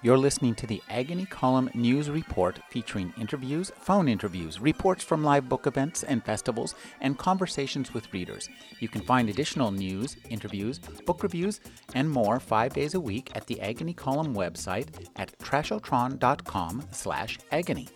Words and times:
You're 0.00 0.16
listening 0.16 0.54
to 0.54 0.66
the 0.68 0.80
Agony 0.88 1.26
Column 1.26 1.70
News 1.74 2.08
Report 2.08 2.60
featuring 2.70 3.12
interviews, 3.18 3.72
phone 3.80 4.06
interviews, 4.06 4.60
reports 4.60 5.02
from 5.02 5.24
live 5.24 5.48
book 5.48 5.66
events 5.66 6.04
and 6.04 6.24
festivals, 6.24 6.76
and 7.00 7.18
conversations 7.18 7.92
with 7.92 8.12
readers. 8.12 8.48
You 8.78 8.88
can 8.88 9.00
find 9.00 9.28
additional 9.28 9.72
news, 9.72 10.16
interviews, 10.30 10.78
book 10.78 11.24
reviews, 11.24 11.60
and 11.94 12.08
more 12.08 12.38
five 12.38 12.74
days 12.74 12.94
a 12.94 13.00
week 13.00 13.32
at 13.34 13.48
the 13.48 13.60
Agony 13.60 13.92
Column 13.92 14.36
website 14.36 14.86
at 15.16 15.36
trashotron.com 15.40 16.84
slash 16.92 17.40
agony. 17.50 17.88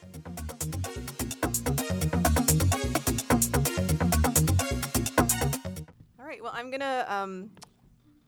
All 6.19 6.27
right, 6.27 6.42
well, 6.42 6.52
I'm 6.52 6.69
going 6.70 6.80
to 6.80 7.14
um, 7.14 7.50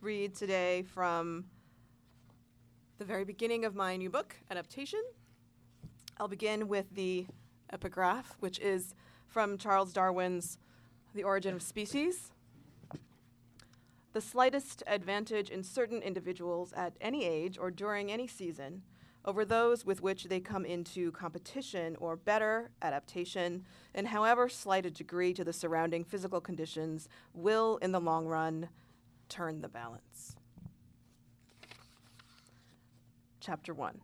read 0.00 0.36
today 0.36 0.84
from 0.84 1.46
the 2.98 3.04
very 3.04 3.24
beginning 3.24 3.64
of 3.64 3.74
my 3.74 3.96
new 3.96 4.08
book, 4.08 4.36
Adaptation. 4.50 5.02
I'll 6.18 6.28
begin 6.28 6.68
with 6.68 6.94
the 6.94 7.26
epigraph, 7.72 8.36
which 8.38 8.60
is 8.60 8.94
from 9.26 9.58
Charles 9.58 9.92
Darwin's 9.92 10.58
The 11.12 11.24
Origin 11.24 11.54
of 11.54 11.62
Species. 11.62 12.30
The 14.12 14.20
slightest 14.20 14.84
advantage 14.86 15.50
in 15.50 15.64
certain 15.64 16.02
individuals 16.02 16.72
at 16.74 16.92
any 17.00 17.24
age 17.24 17.58
or 17.58 17.72
during 17.72 18.12
any 18.12 18.28
season 18.28 18.82
over 19.24 19.44
those 19.44 19.84
with 19.84 20.00
which 20.00 20.24
they 20.24 20.38
come 20.38 20.64
into 20.64 21.10
competition 21.10 21.96
or 21.96 22.14
better 22.14 22.70
adaptation, 22.80 23.64
in 23.94 24.04
however 24.04 24.48
slight 24.48 24.86
a 24.86 24.90
degree 24.90 25.32
to 25.34 25.42
the 25.42 25.52
surrounding 25.52 26.04
physical 26.04 26.40
conditions, 26.40 27.08
will, 27.32 27.78
in 27.78 27.90
the 27.90 28.00
long 28.00 28.26
run, 28.26 28.68
turn 29.28 29.62
the 29.62 29.68
balance. 29.68 30.36
Chapter 33.44 33.74
1 33.74 34.00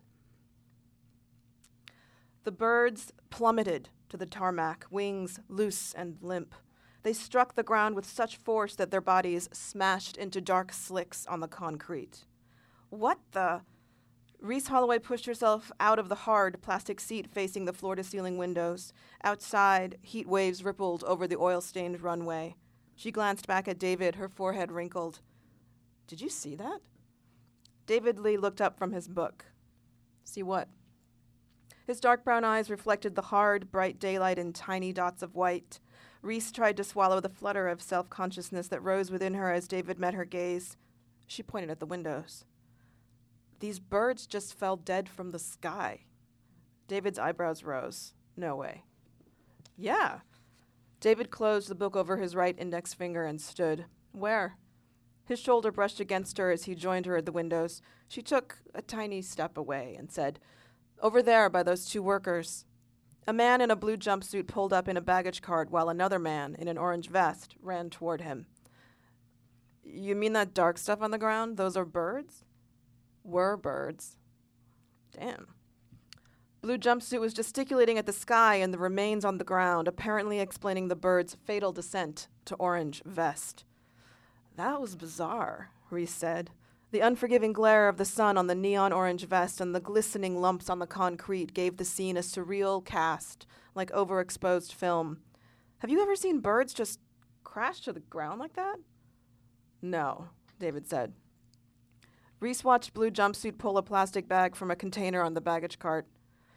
The 2.43 2.51
birds 2.51 3.11
plummeted 3.31 3.89
to 4.09 4.15
the 4.15 4.27
tarmac, 4.27 4.85
wings 4.91 5.39
loose 5.47 5.95
and 5.95 6.17
limp. 6.21 6.53
They 7.01 7.13
struck 7.13 7.55
the 7.55 7.63
ground 7.63 7.95
with 7.95 8.05
such 8.05 8.37
force 8.37 8.75
that 8.75 8.91
their 8.91 9.01
bodies 9.01 9.49
smashed 9.51 10.15
into 10.15 10.41
dark 10.41 10.71
slicks 10.71 11.25
on 11.25 11.39
the 11.39 11.47
concrete. 11.47 12.25
What 12.91 13.17
the? 13.31 13.61
Reese 14.39 14.67
Holloway 14.67 14.99
pushed 14.99 15.25
herself 15.25 15.71
out 15.79 15.97
of 15.97 16.07
the 16.07 16.29
hard 16.29 16.61
plastic 16.61 16.99
seat 16.99 17.25
facing 17.25 17.65
the 17.65 17.73
floor 17.73 17.95
to 17.95 18.03
ceiling 18.03 18.37
windows. 18.37 18.93
Outside, 19.23 19.97
heat 20.03 20.27
waves 20.27 20.63
rippled 20.63 21.03
over 21.05 21.27
the 21.27 21.37
oil 21.37 21.61
stained 21.61 22.01
runway. 22.01 22.57
She 22.95 23.09
glanced 23.09 23.47
back 23.47 23.67
at 23.67 23.79
David, 23.79 24.17
her 24.17 24.29
forehead 24.29 24.71
wrinkled. 24.71 25.21
Did 26.05 26.21
you 26.21 26.29
see 26.29 26.53
that? 26.57 26.81
David 27.85 28.19
Lee 28.19 28.37
looked 28.37 28.61
up 28.61 28.77
from 28.77 28.91
his 28.91 29.07
book. 29.07 29.45
See 30.23 30.43
what? 30.43 30.69
His 31.87 31.99
dark 31.99 32.23
brown 32.23 32.43
eyes 32.43 32.69
reflected 32.69 33.15
the 33.15 33.21
hard, 33.23 33.71
bright 33.71 33.99
daylight 33.99 34.39
in 34.39 34.53
tiny 34.53 34.93
dots 34.93 35.21
of 35.21 35.35
white. 35.35 35.79
Reese 36.21 36.51
tried 36.51 36.77
to 36.77 36.83
swallow 36.83 37.19
the 37.19 37.29
flutter 37.29 37.67
of 37.67 37.81
self 37.81 38.09
consciousness 38.09 38.67
that 38.67 38.83
rose 38.83 39.11
within 39.11 39.33
her 39.33 39.51
as 39.51 39.67
David 39.67 39.99
met 39.99 40.13
her 40.13 40.25
gaze. 40.25 40.77
She 41.27 41.43
pointed 41.43 41.69
at 41.69 41.79
the 41.79 41.85
windows. 41.85 42.45
These 43.59 43.79
birds 43.79 44.25
just 44.25 44.57
fell 44.57 44.75
dead 44.75 45.09
from 45.09 45.31
the 45.31 45.39
sky. 45.39 46.05
David's 46.87 47.19
eyebrows 47.19 47.63
rose. 47.63 48.13
No 48.35 48.55
way. 48.55 48.83
Yeah. 49.77 50.19
David 50.99 51.31
closed 51.31 51.69
the 51.69 51.75
book 51.75 51.95
over 51.95 52.17
his 52.17 52.35
right 52.35 52.55
index 52.57 52.93
finger 52.93 53.25
and 53.25 53.41
stood. 53.41 53.85
Where? 54.11 54.57
His 55.31 55.39
shoulder 55.39 55.71
brushed 55.71 56.01
against 56.01 56.37
her 56.39 56.51
as 56.51 56.65
he 56.65 56.75
joined 56.75 57.05
her 57.05 57.15
at 57.15 57.25
the 57.25 57.31
windows. 57.31 57.81
She 58.09 58.21
took 58.21 58.57
a 58.75 58.81
tiny 58.81 59.21
step 59.21 59.57
away 59.57 59.95
and 59.97 60.11
said, 60.11 60.41
Over 61.01 61.21
there 61.21 61.49
by 61.49 61.63
those 61.63 61.85
two 61.85 62.03
workers. 62.03 62.65
A 63.25 63.31
man 63.31 63.61
in 63.61 63.71
a 63.71 63.77
blue 63.77 63.95
jumpsuit 63.95 64.47
pulled 64.47 64.73
up 64.73 64.89
in 64.89 64.97
a 64.97 65.01
baggage 65.01 65.41
cart 65.41 65.71
while 65.71 65.87
another 65.87 66.19
man 66.19 66.53
in 66.59 66.67
an 66.67 66.77
orange 66.77 67.07
vest 67.07 67.55
ran 67.61 67.89
toward 67.89 68.19
him. 68.19 68.45
You 69.85 70.15
mean 70.15 70.33
that 70.33 70.53
dark 70.53 70.77
stuff 70.77 71.01
on 71.01 71.11
the 71.11 71.17
ground? 71.17 71.55
Those 71.55 71.77
are 71.77 71.85
birds? 71.85 72.43
Were 73.23 73.55
birds. 73.55 74.17
Damn. 75.17 75.47
Blue 76.59 76.77
jumpsuit 76.77 77.21
was 77.21 77.33
gesticulating 77.33 77.97
at 77.97 78.05
the 78.05 78.11
sky 78.11 78.55
and 78.55 78.73
the 78.73 78.77
remains 78.77 79.23
on 79.23 79.37
the 79.37 79.45
ground, 79.45 79.87
apparently 79.87 80.41
explaining 80.41 80.89
the 80.89 80.95
bird's 80.97 81.37
fatal 81.45 81.71
descent 81.71 82.27
to 82.43 82.55
orange 82.55 83.01
vest. 83.05 83.63
That 84.55 84.81
was 84.81 84.95
bizarre, 84.95 85.71
Reese 85.89 86.13
said. 86.13 86.51
The 86.91 86.99
unforgiving 86.99 87.53
glare 87.53 87.87
of 87.87 87.97
the 87.97 88.05
sun 88.05 88.37
on 88.37 88.47
the 88.47 88.55
neon 88.55 88.91
orange 88.91 89.25
vest 89.25 89.61
and 89.61 89.73
the 89.73 89.79
glistening 89.79 90.41
lumps 90.41 90.69
on 90.69 90.79
the 90.79 90.87
concrete 90.87 91.53
gave 91.53 91.77
the 91.77 91.85
scene 91.85 92.17
a 92.17 92.21
surreal 92.21 92.83
cast, 92.83 93.47
like 93.75 93.91
overexposed 93.91 94.73
film. 94.73 95.19
Have 95.79 95.89
you 95.89 96.01
ever 96.01 96.15
seen 96.15 96.41
birds 96.41 96.73
just 96.73 96.99
crash 97.45 97.79
to 97.81 97.93
the 97.93 98.01
ground 98.01 98.39
like 98.39 98.53
that? 98.53 98.75
No, 99.81 100.29
David 100.59 100.85
said. 100.85 101.13
Reese 102.41 102.63
watched 102.63 102.93
Blue 102.93 103.09
Jumpsuit 103.09 103.57
pull 103.57 103.77
a 103.77 103.83
plastic 103.83 104.27
bag 104.27 104.55
from 104.55 104.69
a 104.69 104.75
container 104.75 105.21
on 105.21 105.33
the 105.33 105.41
baggage 105.41 105.79
cart. 105.79 106.07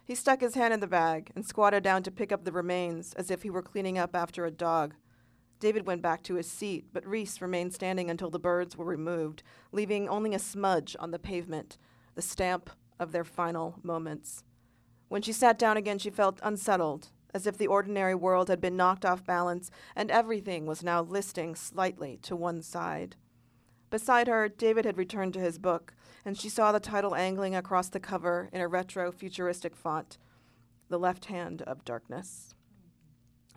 He 0.03 0.15
stuck 0.15 0.41
his 0.41 0.55
hand 0.55 0.73
in 0.73 0.81
the 0.81 0.87
bag 0.87 1.31
and 1.35 1.45
squatted 1.45 1.83
down 1.83 2.03
to 2.03 2.11
pick 2.11 2.31
up 2.31 2.43
the 2.43 2.51
remains 2.51 3.13
as 3.13 3.31
if 3.31 3.43
he 3.43 3.49
were 3.49 3.61
cleaning 3.61 3.97
up 3.97 4.15
after 4.15 4.45
a 4.45 4.51
dog. 4.51 4.95
David 5.59 5.85
went 5.85 6.01
back 6.01 6.21
to 6.23 6.35
his 6.35 6.49
seat, 6.49 6.85
but 6.91 7.07
Reese 7.07 7.41
remained 7.41 7.73
standing 7.73 8.09
until 8.09 8.29
the 8.29 8.39
birds 8.39 8.75
were 8.75 8.85
removed, 8.85 9.43
leaving 9.71 10.09
only 10.09 10.33
a 10.33 10.39
smudge 10.39 10.95
on 10.99 11.11
the 11.11 11.19
pavement, 11.19 11.77
the 12.15 12.21
stamp 12.21 12.69
of 12.99 13.11
their 13.11 13.23
final 13.23 13.79
moments. 13.81 14.43
When 15.07 15.21
she 15.21 15.33
sat 15.33 15.57
down 15.57 15.77
again, 15.77 15.99
she 15.99 16.09
felt 16.09 16.39
unsettled, 16.43 17.09
as 17.33 17.45
if 17.45 17.57
the 17.57 17.67
ordinary 17.67 18.15
world 18.15 18.49
had 18.49 18.61
been 18.61 18.77
knocked 18.77 19.05
off 19.05 19.25
balance 19.25 19.69
and 19.95 20.09
everything 20.09 20.65
was 20.65 20.83
now 20.83 21.01
listing 21.01 21.55
slightly 21.55 22.17
to 22.23 22.35
one 22.35 22.61
side. 22.61 23.15
Beside 23.89 24.27
her, 24.27 24.49
David 24.49 24.85
had 24.85 24.97
returned 24.97 25.33
to 25.35 25.39
his 25.39 25.59
book, 25.59 25.93
and 26.25 26.37
she 26.37 26.49
saw 26.49 26.71
the 26.71 26.79
title 26.79 27.15
angling 27.15 27.55
across 27.55 27.89
the 27.89 27.99
cover 27.99 28.49
in 28.51 28.61
a 28.61 28.67
retro 28.67 29.11
futuristic 29.11 29.75
font 29.75 30.17
The 30.89 30.99
Left 30.99 31.25
Hand 31.25 31.61
of 31.61 31.85
Darkness. 31.85 32.55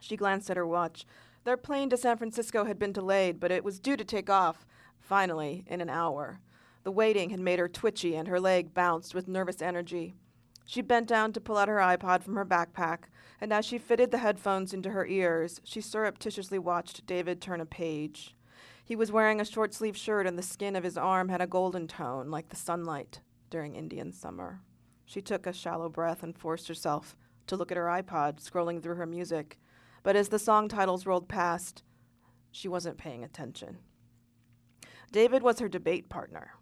She 0.00 0.16
glanced 0.16 0.50
at 0.50 0.56
her 0.56 0.66
watch. 0.66 1.06
Their 1.48 1.56
plane 1.56 1.88
to 1.88 1.97
San 1.97 2.19
Francisco 2.19 2.64
had 2.64 2.78
been 2.78 2.92
delayed, 2.92 3.41
but 3.41 3.50
it 3.50 3.64
was 3.64 3.81
due 3.81 3.97
to 3.97 4.04
take 4.04 4.28
off, 4.28 4.66
finally, 5.00 5.64
in 5.66 5.81
an 5.81 5.88
hour. 5.88 6.41
The 6.82 6.91
waiting 6.91 7.31
had 7.31 7.41
made 7.41 7.59
her 7.59 7.70
twitchy, 7.70 8.14
and 8.14 8.28
her 8.28 8.38
leg 8.38 8.75
bounced 8.75 9.14
with 9.14 9.28
nervous 9.28 9.62
energy. 9.62 10.14
She 10.66 10.82
bent 10.82 11.09
down 11.09 11.32
to 11.32 11.41
pull 11.41 11.56
out 11.56 11.69
her 11.69 11.78
iPod 11.78 12.22
from 12.22 12.36
her 12.36 12.44
backpack, 12.44 13.04
and 13.41 13.50
as 13.50 13.64
she 13.64 13.78
fitted 13.78 14.10
the 14.10 14.19
headphones 14.19 14.75
into 14.75 14.91
her 14.91 15.06
ears, 15.06 15.62
she 15.64 15.81
surreptitiously 15.81 16.59
watched 16.59 17.06
David 17.06 17.41
turn 17.41 17.62
a 17.62 17.65
page. 17.65 18.36
He 18.84 18.94
was 18.94 19.10
wearing 19.10 19.41
a 19.41 19.44
short 19.47 19.72
sleeved 19.72 19.97
shirt, 19.97 20.26
and 20.26 20.38
the 20.38 20.42
skin 20.42 20.76
of 20.76 20.84
his 20.84 20.98
arm 20.98 21.30
had 21.30 21.41
a 21.41 21.47
golden 21.47 21.88
tone, 21.88 22.30
like 22.30 22.50
the 22.50 22.56
sunlight 22.56 23.22
during 23.48 23.75
Indian 23.75 24.12
summer. 24.12 24.60
She 25.06 25.22
took 25.22 25.47
a 25.47 25.54
shallow 25.54 25.88
breath 25.88 26.22
and 26.22 26.36
forced 26.36 26.69
herself 26.69 27.16
to 27.47 27.56
look 27.56 27.70
at 27.70 27.78
her 27.78 27.86
iPod, 27.86 28.47
scrolling 28.47 28.82
through 28.82 28.97
her 28.97 29.06
music. 29.06 29.59
But 30.03 30.16
as 30.16 30.28
the 30.28 30.38
song 30.38 30.69
titles 30.69 31.06
rolled 31.06 31.28
past, 31.28 31.82
she 32.50 32.69
wasn't 32.69 32.98
paying 32.98 33.25
attention. 33.25 33.78
David 35.10 35.42
was 35.42 35.59
her 35.59 35.69
debate 35.69 36.09
partner. 36.09 36.53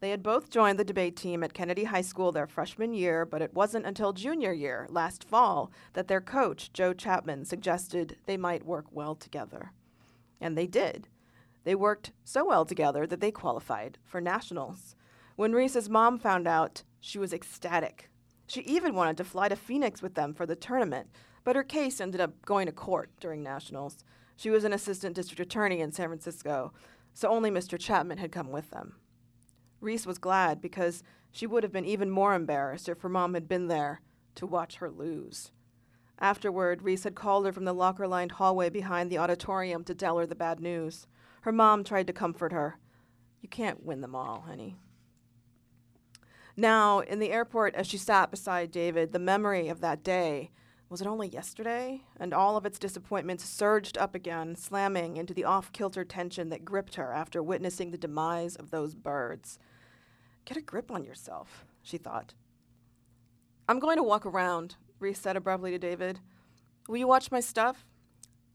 They 0.00 0.10
had 0.10 0.22
both 0.22 0.50
joined 0.50 0.78
the 0.78 0.84
debate 0.84 1.16
team 1.16 1.42
at 1.42 1.54
Kennedy 1.54 1.84
High 1.84 2.02
School 2.02 2.30
their 2.30 2.46
freshman 2.46 2.92
year, 2.92 3.24
but 3.24 3.40
it 3.40 3.54
wasn't 3.54 3.86
until 3.86 4.12
junior 4.12 4.52
year, 4.52 4.86
last 4.90 5.24
fall, 5.24 5.72
that 5.94 6.06
their 6.06 6.20
coach, 6.20 6.72
Joe 6.72 6.92
Chapman, 6.92 7.46
suggested 7.46 8.16
they 8.26 8.36
might 8.36 8.66
work 8.66 8.86
well 8.90 9.14
together. 9.14 9.72
And 10.38 10.56
they 10.56 10.66
did. 10.66 11.08
They 11.64 11.74
worked 11.74 12.12
so 12.24 12.44
well 12.44 12.66
together 12.66 13.06
that 13.06 13.20
they 13.20 13.30
qualified 13.30 13.98
for 14.04 14.20
nationals. 14.20 14.94
When 15.34 15.52
Reese's 15.52 15.88
mom 15.88 16.18
found 16.18 16.46
out, 16.46 16.82
she 17.00 17.18
was 17.18 17.32
ecstatic. 17.32 18.10
She 18.46 18.60
even 18.60 18.94
wanted 18.94 19.16
to 19.16 19.24
fly 19.24 19.48
to 19.48 19.56
Phoenix 19.56 20.02
with 20.02 20.14
them 20.14 20.34
for 20.34 20.44
the 20.44 20.54
tournament, 20.54 21.08
but 21.46 21.54
her 21.54 21.62
case 21.62 22.00
ended 22.00 22.20
up 22.20 22.44
going 22.44 22.66
to 22.66 22.72
court 22.72 23.08
during 23.20 23.40
nationals. 23.40 23.98
She 24.34 24.50
was 24.50 24.64
an 24.64 24.72
assistant 24.72 25.14
district 25.14 25.40
attorney 25.40 25.80
in 25.80 25.92
San 25.92 26.08
Francisco, 26.08 26.72
so 27.14 27.28
only 27.28 27.52
Mr. 27.52 27.78
Chapman 27.78 28.18
had 28.18 28.32
come 28.32 28.50
with 28.50 28.70
them. 28.70 28.96
Reese 29.80 30.06
was 30.06 30.18
glad 30.18 30.60
because 30.60 31.04
she 31.30 31.46
would 31.46 31.62
have 31.62 31.70
been 31.70 31.84
even 31.84 32.10
more 32.10 32.34
embarrassed 32.34 32.88
if 32.88 33.00
her 33.00 33.08
mom 33.08 33.34
had 33.34 33.46
been 33.46 33.68
there 33.68 34.00
to 34.34 34.44
watch 34.44 34.78
her 34.78 34.90
lose. 34.90 35.52
Afterward, 36.18 36.82
Reese 36.82 37.04
had 37.04 37.14
called 37.14 37.46
her 37.46 37.52
from 37.52 37.64
the 37.64 37.72
locker 37.72 38.08
lined 38.08 38.32
hallway 38.32 38.68
behind 38.68 39.08
the 39.08 39.18
auditorium 39.18 39.84
to 39.84 39.94
tell 39.94 40.18
her 40.18 40.26
the 40.26 40.34
bad 40.34 40.58
news. 40.58 41.06
Her 41.42 41.52
mom 41.52 41.84
tried 41.84 42.08
to 42.08 42.12
comfort 42.12 42.50
her. 42.50 42.80
You 43.40 43.48
can't 43.48 43.84
win 43.84 44.00
them 44.00 44.16
all, 44.16 44.40
honey. 44.48 44.74
Now, 46.56 46.98
in 46.98 47.20
the 47.20 47.30
airport, 47.30 47.76
as 47.76 47.86
she 47.86 47.98
sat 47.98 48.32
beside 48.32 48.72
David, 48.72 49.12
the 49.12 49.20
memory 49.20 49.68
of 49.68 49.80
that 49.80 50.02
day 50.02 50.50
was 50.88 51.00
it 51.00 51.06
only 51.06 51.28
yesterday? 51.28 52.02
And 52.18 52.32
all 52.32 52.56
of 52.56 52.64
its 52.64 52.78
disappointments 52.78 53.44
surged 53.44 53.98
up 53.98 54.14
again, 54.14 54.54
slamming 54.54 55.16
into 55.16 55.34
the 55.34 55.44
off 55.44 55.72
kilter 55.72 56.04
tension 56.04 56.48
that 56.50 56.64
gripped 56.64 56.94
her 56.94 57.12
after 57.12 57.42
witnessing 57.42 57.90
the 57.90 57.98
demise 57.98 58.54
of 58.56 58.70
those 58.70 58.94
birds. 58.94 59.58
Get 60.44 60.56
a 60.56 60.62
grip 60.62 60.90
on 60.92 61.04
yourself, 61.04 61.64
she 61.82 61.98
thought. 61.98 62.34
I'm 63.68 63.80
going 63.80 63.96
to 63.96 64.02
walk 64.04 64.24
around, 64.24 64.76
Reese 65.00 65.18
said 65.18 65.36
abruptly 65.36 65.72
to 65.72 65.78
David. 65.78 66.20
Will 66.88 66.98
you 66.98 67.08
watch 67.08 67.32
my 67.32 67.40
stuff? 67.40 67.84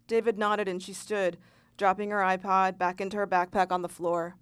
David 0.08 0.38
nodded 0.38 0.70
and 0.70 0.82
she 0.82 0.94
stood, 0.94 1.38
dropping 1.76 2.12
her 2.12 2.20
iPod 2.20 2.78
back 2.78 3.02
into 3.02 3.18
her 3.18 3.28
backpack 3.28 3.72
on 3.72 3.82
the 3.82 3.90
floor. 3.90 4.36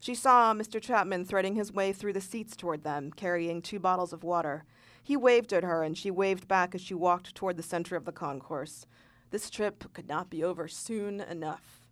She 0.00 0.14
saw 0.14 0.54
Mr. 0.54 0.80
Chapman 0.80 1.26
threading 1.26 1.56
his 1.56 1.74
way 1.74 1.92
through 1.92 2.14
the 2.14 2.22
seats 2.22 2.56
toward 2.56 2.84
them, 2.84 3.12
carrying 3.14 3.60
two 3.60 3.78
bottles 3.78 4.14
of 4.14 4.24
water. 4.24 4.64
He 5.02 5.14
waved 5.14 5.52
at 5.52 5.62
her, 5.62 5.82
and 5.82 5.96
she 5.96 6.10
waved 6.10 6.48
back 6.48 6.74
as 6.74 6.80
she 6.80 6.94
walked 6.94 7.34
toward 7.34 7.58
the 7.58 7.62
center 7.62 7.96
of 7.96 8.06
the 8.06 8.12
concourse. 8.12 8.86
This 9.30 9.50
trip 9.50 9.92
could 9.92 10.08
not 10.08 10.30
be 10.30 10.42
over 10.42 10.68
soon 10.68 11.20
enough. 11.20 11.86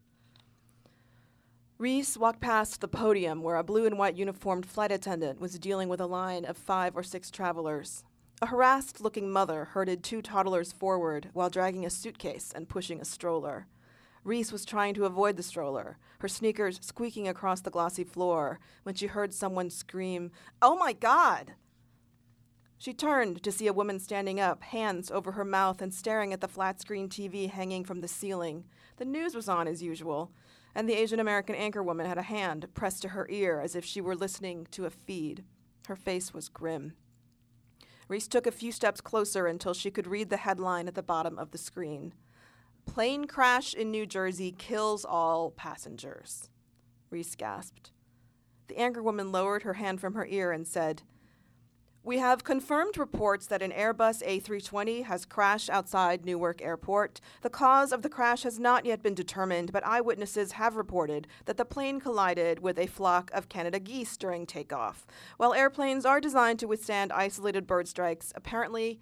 Reese 1.77 2.17
walked 2.17 2.41
past 2.41 2.81
the 2.81 2.89
podium 2.89 3.43
where 3.43 3.57
a 3.57 3.63
blue 3.63 3.85
and 3.85 3.99
white 3.99 4.17
uniformed 4.17 4.65
flight 4.65 4.91
attendant 4.91 5.39
was 5.39 5.59
dealing 5.59 5.91
with 5.91 6.01
a 6.01 6.07
line 6.07 6.47
of 6.47 6.57
five 6.57 6.97
or 6.97 7.03
six 7.03 7.31
travelers. 7.31 8.05
A 8.41 8.47
harassed 8.47 9.03
looking 9.03 9.31
mother 9.31 9.67
herded 9.67 10.03
two 10.03 10.23
toddlers 10.23 10.73
forward 10.73 11.29
while 11.35 11.51
dragging 11.51 11.85
a 11.85 11.91
suitcase 11.91 12.53
and 12.55 12.69
pushing 12.69 13.01
a 13.01 13.05
stroller. 13.05 13.67
Reese 14.29 14.53
was 14.53 14.67
trying 14.67 14.93
to 14.93 15.07
avoid 15.07 15.39
the 15.39 15.43
stroller, 15.43 15.97
her 16.19 16.29
sneakers 16.29 16.79
squeaking 16.83 17.27
across 17.27 17.63
the 17.63 17.71
glossy 17.71 18.05
floor, 18.05 18.61
when 18.83 18.95
she 18.95 19.07
heard 19.07 19.33
someone 19.33 19.71
scream, 19.71 20.31
Oh 20.61 20.77
my 20.77 20.93
God! 20.93 21.55
She 22.77 22.93
turned 22.93 23.43
to 23.43 23.51
see 23.51 23.67
a 23.67 23.73
woman 23.73 23.99
standing 23.99 24.39
up, 24.39 24.63
hands 24.65 25.11
over 25.11 25.33
her 25.33 25.47
mouth 25.47 25.81
and 25.81 25.95
staring 25.95 26.35
at 26.35 26.43
the 26.43 26.47
flat 26.47 26.79
screen 26.79 27.09
TV 27.09 27.49
hanging 27.49 27.85
from 27.85 28.03
the 28.03 28.07
ceiling. 28.07 28.65
The 28.99 29.07
news 29.07 29.35
was 29.35 29.49
on 29.49 29.67
as 29.67 29.83
usual, 29.83 30.31
and 30.75 30.87
the 30.87 30.95
Asian 30.95 31.21
American 31.21 31.57
anchorwoman 31.57 32.07
had 32.07 32.19
a 32.19 32.23
hand 32.23 32.67
pressed 32.75 33.01
to 33.03 33.09
her 33.09 33.27
ear 33.31 33.63
as 33.63 33.75
if 33.75 33.83
she 33.83 34.03
were 34.03 34.15
listening 34.15 34.67
to 34.73 34.85
a 34.85 34.91
feed. 34.91 35.43
Her 35.87 35.97
face 35.97 36.35
was 36.35 36.51
grim. 36.51 36.93
Reese 38.09 38.29
took 38.29 38.47
a 38.47 38.53
few 38.53 38.73
steps 38.73 39.01
closer 39.01 39.47
until 39.47 39.73
she 39.73 39.91
could 39.91 40.07
read 40.07 40.29
the 40.29 40.37
headline 40.37 40.87
at 40.87 40.95
the 40.95 41.03
bottom 41.03 41.39
of 41.39 41.51
the 41.51 41.59
screen. 41.59 42.13
Plane 42.89 43.27
crash 43.27 43.75
in 43.75 43.91
New 43.91 44.07
Jersey 44.07 44.51
kills 44.51 45.05
all 45.05 45.51
passengers. 45.51 46.49
Reese 47.11 47.37
gasped. 47.37 47.93
The 48.67 48.79
angry 48.79 49.03
woman 49.03 49.31
lowered 49.31 49.63
her 49.63 49.75
hand 49.75 50.01
from 50.01 50.15
her 50.15 50.27
ear 50.27 50.51
and 50.51 50.67
said, 50.67 51.03
We 52.03 52.19
have 52.19 52.45
confirmed 52.45 52.97
reports 52.97 53.47
that 53.47 53.63
an 53.63 53.73
Airbus 53.73 54.27
A320 54.27 55.05
has 55.05 55.27
crashed 55.27 55.69
outside 55.71 56.25
Newark 56.25 56.61
Airport. 56.63 57.21
The 57.43 57.51
cause 57.51 57.93
of 57.93 58.01
the 58.03 58.09
crash 58.09 58.43
has 58.43 58.59
not 58.59 58.87
yet 58.87 59.03
been 59.03 59.15
determined, 59.15 59.71
but 59.71 59.87
eyewitnesses 59.87 60.53
have 60.53 60.75
reported 60.75 61.29
that 61.45 61.59
the 61.59 61.67
plane 61.67 62.01
collided 62.01 62.61
with 62.61 62.79
a 62.79 62.87
flock 62.87 63.31
of 63.33 63.51
Canada 63.51 63.79
geese 63.79 64.17
during 64.17 64.45
takeoff. 64.47 65.07
While 65.37 65.55
airplanes 65.55 66.07
are 66.07 66.21
designed 66.21 66.59
to 66.61 66.69
withstand 66.69 67.13
isolated 67.13 67.67
bird 67.67 67.87
strikes, 67.87 68.33
apparently 68.35 68.99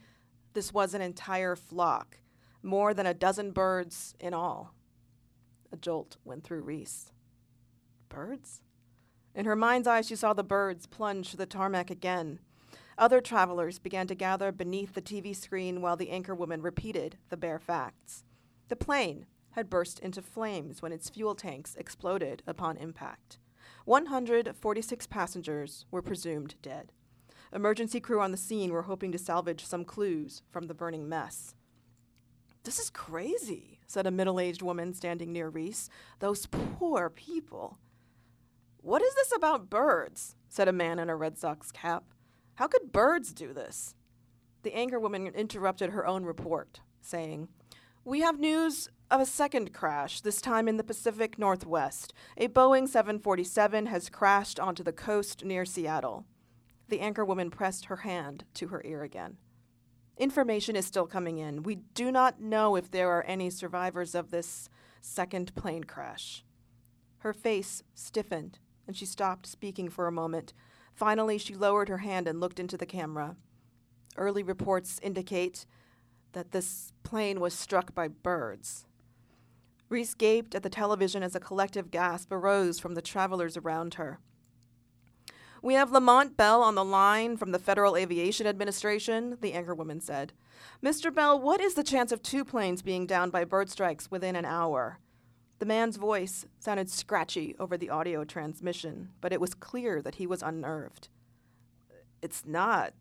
this 0.54 0.74
was 0.74 0.92
an 0.92 1.00
entire 1.00 1.54
flock 1.54 2.18
more 2.66 2.92
than 2.92 3.06
a 3.06 3.14
dozen 3.14 3.52
birds 3.52 4.14
in 4.20 4.34
all. 4.34 4.74
A 5.72 5.76
jolt 5.76 6.16
went 6.24 6.44
through 6.44 6.62
Reese. 6.62 7.12
Birds? 8.08 8.60
In 9.34 9.44
her 9.44 9.56
mind's 9.56 9.88
eye, 9.88 10.00
she 10.00 10.16
saw 10.16 10.32
the 10.32 10.42
birds 10.42 10.86
plunge 10.86 11.30
to 11.30 11.36
the 11.36 11.46
tarmac 11.46 11.90
again. 11.90 12.40
Other 12.98 13.20
travelers 13.20 13.78
began 13.78 14.06
to 14.06 14.14
gather 14.14 14.52
beneath 14.52 14.94
the 14.94 15.02
TV 15.02 15.36
screen 15.36 15.82
while 15.82 15.96
the 15.96 16.08
anchorwoman 16.08 16.62
repeated 16.62 17.18
the 17.28 17.36
bare 17.36 17.58
facts. 17.58 18.24
The 18.68 18.76
plane 18.76 19.26
had 19.50 19.70
burst 19.70 19.98
into 20.00 20.22
flames 20.22 20.82
when 20.82 20.92
its 20.92 21.10
fuel 21.10 21.34
tanks 21.34 21.76
exploded 21.76 22.42
upon 22.46 22.78
impact. 22.78 23.38
146 23.84 25.06
passengers 25.06 25.86
were 25.90 26.02
presumed 26.02 26.56
dead. 26.62 26.92
Emergency 27.52 28.00
crew 28.00 28.20
on 28.20 28.32
the 28.32 28.36
scene 28.36 28.72
were 28.72 28.82
hoping 28.82 29.12
to 29.12 29.18
salvage 29.18 29.64
some 29.64 29.84
clues 29.84 30.42
from 30.50 30.66
the 30.66 30.74
burning 30.74 31.08
mess. 31.08 31.54
This 32.66 32.80
is 32.80 32.90
crazy, 32.90 33.78
said 33.86 34.08
a 34.08 34.10
middle 34.10 34.40
aged 34.40 34.60
woman 34.60 34.92
standing 34.92 35.32
near 35.32 35.48
Reese. 35.48 35.88
Those 36.18 36.46
poor 36.46 37.08
people. 37.08 37.78
What 38.78 39.02
is 39.02 39.14
this 39.14 39.32
about 39.36 39.70
birds? 39.70 40.34
said 40.48 40.66
a 40.66 40.72
man 40.72 40.98
in 40.98 41.08
a 41.08 41.14
Red 41.14 41.38
Sox 41.38 41.70
cap. 41.70 42.02
How 42.56 42.66
could 42.66 42.90
birds 42.90 43.32
do 43.32 43.52
this? 43.52 43.94
The 44.64 44.72
anchorwoman 44.72 45.32
interrupted 45.32 45.90
her 45.90 46.04
own 46.08 46.24
report, 46.24 46.80
saying, 47.00 47.46
We 48.04 48.22
have 48.22 48.40
news 48.40 48.88
of 49.12 49.20
a 49.20 49.26
second 49.26 49.72
crash, 49.72 50.20
this 50.20 50.40
time 50.40 50.66
in 50.66 50.76
the 50.76 50.82
Pacific 50.82 51.38
Northwest. 51.38 52.12
A 52.36 52.48
Boeing 52.48 52.88
747 52.88 53.86
has 53.86 54.10
crashed 54.10 54.58
onto 54.58 54.82
the 54.82 54.92
coast 54.92 55.44
near 55.44 55.64
Seattle. 55.64 56.24
The 56.88 56.98
anchor 56.98 57.24
woman 57.24 57.48
pressed 57.48 57.84
her 57.84 57.98
hand 57.98 58.42
to 58.54 58.68
her 58.68 58.82
ear 58.84 59.04
again. 59.04 59.36
Information 60.16 60.76
is 60.76 60.86
still 60.86 61.06
coming 61.06 61.38
in. 61.38 61.62
We 61.62 61.76
do 61.94 62.10
not 62.10 62.40
know 62.40 62.76
if 62.76 62.90
there 62.90 63.10
are 63.10 63.24
any 63.24 63.50
survivors 63.50 64.14
of 64.14 64.30
this 64.30 64.68
second 65.02 65.54
plane 65.54 65.84
crash. 65.84 66.44
Her 67.18 67.32
face 67.32 67.82
stiffened, 67.94 68.58
and 68.86 68.96
she 68.96 69.04
stopped 69.04 69.46
speaking 69.46 69.90
for 69.90 70.06
a 70.06 70.12
moment. 70.12 70.54
Finally, 70.94 71.38
she 71.38 71.54
lowered 71.54 71.88
her 71.88 71.98
hand 71.98 72.26
and 72.26 72.40
looked 72.40 72.58
into 72.58 72.78
the 72.78 72.86
camera. 72.86 73.36
Early 74.16 74.42
reports 74.42 74.98
indicate 75.02 75.66
that 76.32 76.52
this 76.52 76.92
plane 77.02 77.38
was 77.38 77.52
struck 77.52 77.94
by 77.94 78.08
birds. 78.08 78.86
Reese 79.88 80.14
gaped 80.14 80.54
at 80.54 80.62
the 80.62 80.70
television 80.70 81.22
as 81.22 81.34
a 81.34 81.40
collective 81.40 81.90
gasp 81.90 82.32
arose 82.32 82.78
from 82.78 82.94
the 82.94 83.02
travelers 83.02 83.56
around 83.56 83.94
her. 83.94 84.18
We 85.62 85.74
have 85.74 85.90
Lamont 85.90 86.36
Bell 86.36 86.62
on 86.62 86.74
the 86.74 86.84
line 86.84 87.36
from 87.36 87.52
the 87.52 87.58
Federal 87.58 87.96
Aviation 87.96 88.46
Administration, 88.46 89.38
the 89.40 89.52
anchorwoman 89.52 90.02
said. 90.02 90.32
Mr. 90.82 91.12
Bell, 91.14 91.38
what 91.38 91.60
is 91.60 91.74
the 91.74 91.82
chance 91.82 92.12
of 92.12 92.22
two 92.22 92.44
planes 92.44 92.82
being 92.82 93.06
downed 93.06 93.32
by 93.32 93.44
bird 93.44 93.70
strikes 93.70 94.10
within 94.10 94.36
an 94.36 94.44
hour? 94.44 94.98
The 95.58 95.66
man's 95.66 95.96
voice 95.96 96.44
sounded 96.58 96.90
scratchy 96.90 97.56
over 97.58 97.78
the 97.78 97.88
audio 97.88 98.24
transmission, 98.24 99.10
but 99.20 99.32
it 99.32 99.40
was 99.40 99.54
clear 99.54 100.02
that 100.02 100.16
he 100.16 100.26
was 100.26 100.42
unnerved. 100.42 101.08
It's 102.20 102.44
not. 102.44 102.92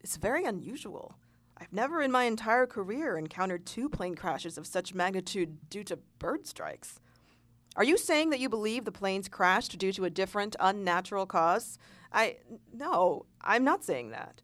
It's 0.00 0.16
very 0.16 0.44
unusual. 0.44 1.14
I've 1.56 1.72
never 1.72 2.02
in 2.02 2.10
my 2.10 2.24
entire 2.24 2.66
career 2.66 3.16
encountered 3.16 3.66
two 3.66 3.88
plane 3.88 4.14
crashes 4.16 4.58
of 4.58 4.66
such 4.66 4.94
magnitude 4.94 5.70
due 5.70 5.84
to 5.84 5.98
bird 6.18 6.46
strikes. 6.46 6.98
Are 7.76 7.84
you 7.84 7.96
saying 7.96 8.30
that 8.30 8.40
you 8.40 8.48
believe 8.48 8.84
the 8.84 8.92
planes 8.92 9.28
crashed 9.28 9.78
due 9.78 9.92
to 9.92 10.04
a 10.04 10.10
different, 10.10 10.56
unnatural 10.58 11.26
cause? 11.26 11.78
I. 12.12 12.38
No, 12.72 13.26
I'm 13.40 13.64
not 13.64 13.84
saying 13.84 14.10
that. 14.10 14.42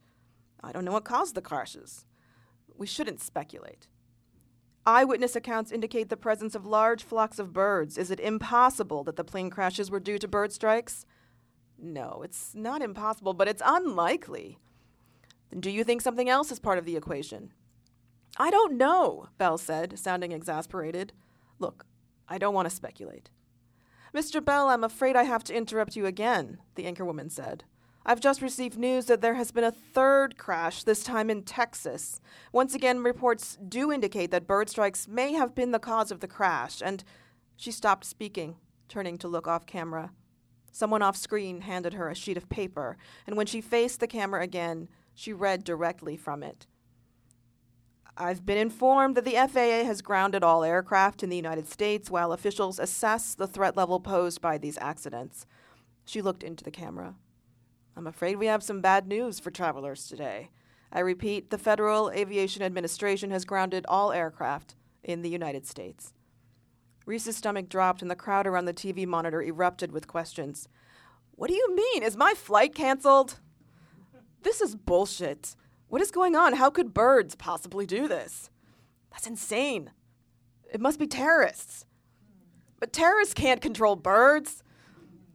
I 0.62 0.72
don't 0.72 0.84
know 0.84 0.92
what 0.92 1.04
caused 1.04 1.34
the 1.34 1.42
crashes. 1.42 2.06
We 2.76 2.86
shouldn't 2.86 3.20
speculate. 3.20 3.88
Eyewitness 4.84 5.34
accounts 5.34 5.72
indicate 5.72 6.08
the 6.08 6.16
presence 6.16 6.54
of 6.54 6.64
large 6.64 7.02
flocks 7.02 7.40
of 7.40 7.52
birds. 7.52 7.98
Is 7.98 8.12
it 8.12 8.20
impossible 8.20 9.02
that 9.04 9.16
the 9.16 9.24
plane 9.24 9.50
crashes 9.50 9.90
were 9.90 9.98
due 9.98 10.18
to 10.18 10.28
bird 10.28 10.52
strikes? 10.52 11.04
No, 11.76 12.22
it's 12.24 12.54
not 12.54 12.82
impossible, 12.82 13.34
but 13.34 13.48
it's 13.48 13.62
unlikely. 13.64 14.58
Then 15.50 15.60
do 15.60 15.70
you 15.70 15.82
think 15.82 16.02
something 16.02 16.28
else 16.28 16.52
is 16.52 16.60
part 16.60 16.78
of 16.78 16.84
the 16.84 16.96
equation? 16.96 17.52
I 18.38 18.50
don't 18.50 18.76
know, 18.76 19.28
Bell 19.38 19.58
said, 19.58 19.98
sounding 19.98 20.30
exasperated. 20.30 21.12
Look, 21.58 21.86
I 22.28 22.38
don't 22.38 22.54
want 22.54 22.68
to 22.68 22.75
speculate. 22.75 23.30
Mr. 24.14 24.45
Bell, 24.45 24.68
I'm 24.68 24.85
afraid 24.85 25.16
I 25.16 25.25
have 25.25 25.45
to 25.45 25.54
interrupt 25.54 25.97
you 25.97 26.06
again, 26.06 26.59
the 26.75 26.85
anchorwoman 26.85 27.30
said. 27.30 27.64
I've 28.09 28.21
just 28.21 28.40
received 28.40 28.78
news 28.78 29.06
that 29.06 29.21
there 29.21 29.35
has 29.35 29.50
been 29.50 29.64
a 29.64 29.73
third 29.73 30.38
crash, 30.38 30.85
this 30.85 31.02
time 31.02 31.28
in 31.28 31.42
Texas. 31.42 32.21
Once 32.52 32.73
again, 32.73 33.02
reports 33.02 33.59
do 33.68 33.90
indicate 33.90 34.30
that 34.30 34.47
bird 34.47 34.71
strikes 34.71 35.09
may 35.09 35.33
have 35.33 35.56
been 35.56 35.73
the 35.73 35.80
cause 35.80 36.12
of 36.12 36.21
the 36.21 36.28
crash, 36.28 36.80
and 36.80 37.02
she 37.56 37.73
stopped 37.73 38.04
speaking, 38.04 38.56
turning 38.88 39.18
to 39.18 39.28
look 39.28 39.49
off 39.49 39.66
camera. 39.66 40.12
Someone 40.71 41.02
off 41.02 41.16
screen 41.16 41.62
handed 41.62 41.95
her 41.95 42.09
a 42.09 42.14
sheet 42.14 42.37
of 42.37 42.49
paper, 42.49 42.97
and 43.26 43.37
when 43.37 43.47
she 43.47 43.61
faced 43.61 43.99
the 43.99 44.06
camera 44.06 44.40
again, 44.40 44.88
she 45.12 45.33
read 45.33 45.64
directly 45.64 46.16
from 46.16 46.45
it. 46.45 46.66
I've 48.18 48.46
been 48.46 48.56
informed 48.56 49.14
that 49.16 49.26
the 49.26 49.35
FAA 49.35 49.85
has 49.85 50.00
grounded 50.00 50.42
all 50.42 50.64
aircraft 50.64 51.23
in 51.23 51.28
the 51.28 51.37
United 51.37 51.68
States 51.68 52.11
while 52.11 52.32
officials 52.32 52.78
assess 52.78 53.35
the 53.35 53.46
threat 53.46 53.76
level 53.76 54.00
posed 54.00 54.40
by 54.40 54.56
these 54.56 54.78
accidents. 54.80 55.44
She 56.06 56.23
looked 56.23 56.42
into 56.42 56.64
the 56.64 56.70
camera. 56.70 57.14
I'm 57.94 58.06
afraid 58.06 58.37
we 58.37 58.46
have 58.46 58.62
some 58.62 58.80
bad 58.80 59.06
news 59.06 59.38
for 59.38 59.50
travelers 59.50 60.06
today. 60.06 60.49
I 60.90 61.00
repeat, 61.00 61.50
the 61.50 61.58
Federal 61.58 62.11
Aviation 62.11 62.62
Administration 62.62 63.30
has 63.32 63.44
grounded 63.44 63.85
all 63.87 64.12
aircraft 64.12 64.76
in 65.02 65.20
the 65.20 65.28
United 65.28 65.66
States. 65.66 66.14
Reese's 67.04 67.37
stomach 67.37 67.68
dropped 67.68 68.00
and 68.00 68.11
the 68.11 68.16
crowd 68.16 68.46
around 68.46 68.64
the 68.64 68.73
TV 68.73 69.06
monitor 69.06 69.42
erupted 69.42 69.92
with 69.92 70.08
questions. 70.08 70.68
What 71.32 71.49
do 71.49 71.54
you 71.54 71.76
mean? 71.76 72.02
Is 72.02 72.16
my 72.16 72.32
flight 72.32 72.75
canceled? 72.75 73.40
This 74.42 74.62
is 74.62 74.75
bullshit. 74.75 75.54
What 75.88 76.02
is 76.02 76.10
going 76.10 76.34
on? 76.34 76.54
How 76.54 76.70
could 76.70 76.92
birds 76.92 77.34
possibly 77.34 77.86
do 77.86 78.08
this? 78.08 78.50
That's 79.10 79.26
insane. 79.26 79.92
It 80.72 80.80
must 80.80 80.98
be 80.98 81.06
terrorists. 81.06 81.86
But 82.80 82.92
terrorists 82.92 83.34
can't 83.34 83.62
control 83.62 83.94
birds. 83.94 84.64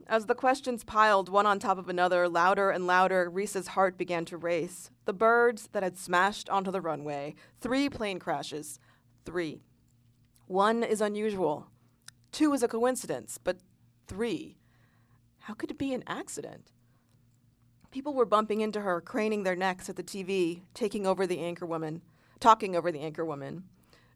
As 0.06 0.26
the 0.26 0.34
questions 0.34 0.84
piled 0.84 1.30
one 1.30 1.46
on 1.46 1.58
top 1.58 1.78
of 1.78 1.88
another, 1.88 2.28
louder 2.28 2.70
and 2.70 2.86
louder, 2.86 3.30
Reese's 3.30 3.68
heart 3.68 3.96
began 3.96 4.26
to 4.26 4.36
race. 4.36 4.90
The 5.06 5.14
birds 5.14 5.68
that 5.72 5.82
had 5.82 5.96
smashed 5.96 6.50
onto 6.50 6.70
the 6.70 6.82
runway, 6.82 7.34
three 7.60 7.88
plane 7.88 8.18
crashes, 8.18 8.78
three. 9.24 9.62
One 10.46 10.82
is 10.82 11.00
unusual, 11.00 11.68
two 12.30 12.52
is 12.52 12.62
a 12.62 12.68
coincidence, 12.68 13.38
but 13.42 13.58
three. 14.06 14.58
How 15.38 15.54
could 15.54 15.70
it 15.70 15.78
be 15.78 15.94
an 15.94 16.04
accident? 16.06 16.71
People 17.92 18.14
were 18.14 18.24
bumping 18.24 18.62
into 18.62 18.80
her, 18.80 19.02
craning 19.02 19.42
their 19.42 19.54
necks 19.54 19.90
at 19.90 19.96
the 19.96 20.02
TV, 20.02 20.62
taking 20.72 21.06
over 21.06 21.26
the 21.26 21.40
anchor 21.40 21.66
woman, 21.66 22.00
talking 22.40 22.74
over 22.74 22.90
the 22.90 23.00
anchor 23.00 23.24
woman. 23.24 23.64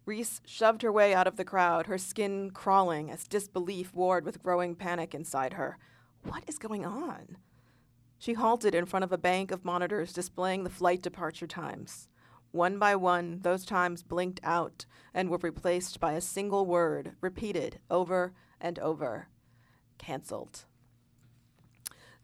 Reese 0.06 0.40
shoved 0.46 0.80
her 0.80 0.90
way 0.90 1.12
out 1.12 1.26
of 1.26 1.36
the 1.36 1.44
crowd, 1.44 1.86
her 1.86 1.98
skin 1.98 2.50
crawling 2.52 3.10
as 3.10 3.28
disbelief 3.28 3.94
warred 3.94 4.24
with 4.24 4.42
growing 4.42 4.74
panic 4.74 5.14
inside 5.14 5.52
her. 5.52 5.76
What 6.22 6.42
is 6.46 6.56
going 6.56 6.86
on? 6.86 7.36
She 8.18 8.32
halted 8.32 8.74
in 8.74 8.86
front 8.86 9.04
of 9.04 9.12
a 9.12 9.18
bank 9.18 9.50
of 9.50 9.64
monitors 9.64 10.14
displaying 10.14 10.64
the 10.64 10.70
flight 10.70 11.02
departure 11.02 11.46
times. 11.46 12.08
One 12.52 12.78
by 12.78 12.96
one, 12.96 13.40
those 13.42 13.66
times 13.66 14.02
blinked 14.02 14.40
out 14.42 14.86
and 15.12 15.28
were 15.28 15.36
replaced 15.36 16.00
by 16.00 16.12
a 16.14 16.22
single 16.22 16.64
word, 16.64 17.12
repeated 17.20 17.80
over 17.90 18.32
and 18.58 18.78
over 18.78 19.28
canceled. 19.98 20.64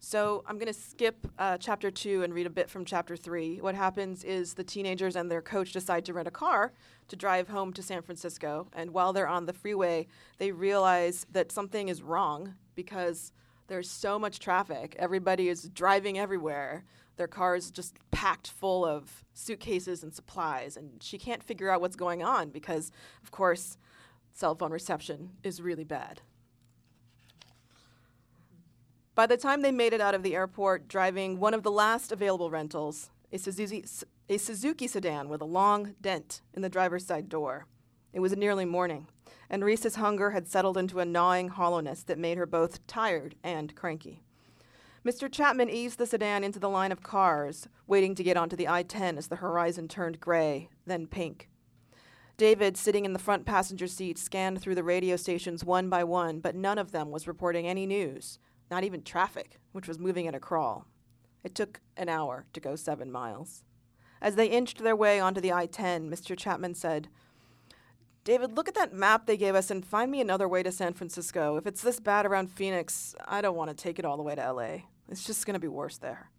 So 0.05 0.43
I'm 0.49 0.59
going 0.59 0.67
to 0.67 0.79
skip 0.79 1.29
uh, 1.39 1.57
chapter 1.59 1.89
two 1.89 2.25
and 2.25 2.35
read 2.35 2.47
a 2.47 2.51
bit 2.51 2.69
from 2.69 2.85
chapter 2.85 3.17
three. 3.17 3.61
What 3.61 3.77
happens 3.77 4.25
is 4.25 4.55
the 4.55 4.65
teenagers 4.65 5.15
and 5.15 5.31
their 5.31 5.41
coach 5.41 5.71
decide 5.71 6.05
to 6.07 6.13
rent 6.13 6.27
a 6.27 6.33
car 6.33 6.73
to 7.07 7.15
drive 7.15 7.49
home 7.49 7.73
to 7.75 7.85
San 7.85 8.03
Francisco. 8.03 8.67
And 8.73 8.93
while 8.93 9.13
they're 9.13 9.29
on 9.29 9.47
the 9.47 9.53
freeway, 9.53 10.09
they 10.39 10.51
realize 10.51 11.25
that 11.31 11.53
something 11.53 11.89
is 11.89 12.03
wrong 12.03 12.57
because 12.75 13.31
there's 13.69 13.89
so 13.89 14.19
much 14.19 14.41
traffic. 14.41 14.97
Everybody 14.99 15.49
is 15.49 15.71
driving 15.73 16.19
everywhere. 16.19 16.85
Their 17.15 17.29
car's 17.29 17.71
just 17.71 17.95
packed 18.11 18.49
full 18.49 18.85
of 18.85 19.25
suitcases 19.35 20.03
and 20.03 20.13
supplies. 20.13 20.77
And 20.77 21.01
she 21.01 21.17
can't 21.17 21.45
figure 21.45 21.71
out 21.71 21.81
what's 21.81 21.97
going 21.97 22.25
on 22.25 22.51
because, 22.51 22.91
of 23.23 23.31
course, 23.31 23.79
cell 24.33 24.57
phone 24.57 24.73
reception 24.73 25.31
is 25.45 25.63
really 25.63 25.85
bad. 25.85 26.23
By 29.14 29.26
the 29.26 29.37
time 29.37 29.61
they 29.61 29.73
made 29.73 29.92
it 29.92 30.00
out 30.00 30.14
of 30.14 30.23
the 30.23 30.35
airport, 30.35 30.88
driving 30.88 31.38
one 31.38 31.52
of 31.52 31.62
the 31.62 31.71
last 31.71 32.12
available 32.12 32.50
rentals, 32.50 33.11
a 33.31 33.38
Suzuki, 33.38 33.85
a 34.31 34.38
Suzuki 34.38 34.87
sedan 34.87 35.28
with 35.28 35.42
a 35.42 35.47
long 35.47 35.95
dent 36.00 36.40
in 36.54 36.62
the 36.62 36.71
driver's 36.71 37.04
side 37.04 37.28
door. 37.28 37.66
It 38.14 38.21
was 38.21 38.35
nearly 38.35 38.64
morning, 38.64 39.09
and 39.50 39.62
Reese's 39.62 39.97
hunger 39.97 40.31
had 40.31 40.49
settled 40.49 40.78
into 40.78 40.99
a 40.99 41.04
gnawing 41.04 41.49
hollowness 41.49 42.02
that 42.04 42.19
made 42.19 42.38
her 42.38 42.47
both 42.47 42.87
tired 42.87 43.35
and 43.45 43.75
cranky. 43.75 44.23
Mr. 45.04 45.31
Chapman 45.31 45.69
eased 45.69 45.99
the 45.99 46.07
sedan 46.07 46.42
into 46.42 46.59
the 46.59 46.71
line 46.71 46.92
of 46.92 47.02
cars, 47.02 47.69
waiting 47.87 48.14
to 48.14 48.23
get 48.23 48.38
onto 48.38 48.57
the 48.57 48.69
I 48.69 48.83
10 48.83 49.19
as 49.19 49.26
the 49.26 49.37
horizon 49.37 49.88
turned 49.88 50.21
gray, 50.21 50.71
then 50.87 51.07
pink. 51.07 51.50
David, 52.38 52.78
sitting 52.78 53.04
in 53.04 53.12
the 53.12 53.19
front 53.19 53.45
passenger 53.45 53.87
seat, 53.87 54.16
scanned 54.16 54.62
through 54.62 54.75
the 54.75 54.83
radio 54.83 55.16
stations 55.16 55.64
one 55.64 55.90
by 55.90 56.02
one, 56.02 56.40
but 56.40 56.54
none 56.54 56.78
of 56.78 56.92
them 56.92 57.11
was 57.11 57.28
reporting 57.28 57.66
any 57.66 57.85
news, 57.85 58.38
not 58.73 58.85
even 58.85 59.02
traffic, 59.02 59.61
which 59.73 59.87
was 59.87 59.99
moving 59.99 60.26
at 60.26 60.35
a 60.35 60.41
crawl. 60.41 60.87
It 61.45 61.55
took 61.55 61.83
an 61.95 62.09
hour 62.09 62.47
to 62.55 62.59
go 62.59 62.75
seven 62.75 63.12
miles. 63.12 63.64
As 64.23 64.35
they 64.35 64.47
inched 64.47 64.83
their 64.83 64.97
way 64.97 65.21
onto 65.21 65.43
the 65.43 65.52
I 65.52 65.67
10, 65.67 66.11
Mr. 66.11 66.35
Chapman 66.35 66.75
said, 66.75 67.09
David, 68.25 68.57
look 68.57 68.69
at 68.69 68.75
that 68.76 68.95
map 68.95 69.26
they 69.26 69.37
gave 69.37 69.55
us 69.55 69.71
and 69.71 69.85
find 69.85 70.11
me 70.11 70.23
another 70.23 70.49
way 70.49 70.62
to 70.62 70.73
San 70.73 70.95
Francisco. 70.95 71.57
If 71.57 71.67
it's 71.67 71.83
this 71.83 72.00
bad 72.00 72.25
around 72.25 72.50
Phoenix, 72.50 73.14
I 73.26 73.43
don't 73.43 73.57
want 73.57 73.69
to 73.69 73.76
take 73.76 73.99
it 73.99 74.07
all 74.07 74.17
the 74.17 74.23
way 74.23 74.35
to 74.37 74.52
LA. 74.52 74.85
It's 75.11 75.26
just 75.26 75.45
going 75.45 75.55
to 75.55 75.61
be 75.61 75.69
worse 75.69 75.99
there. 75.99 76.31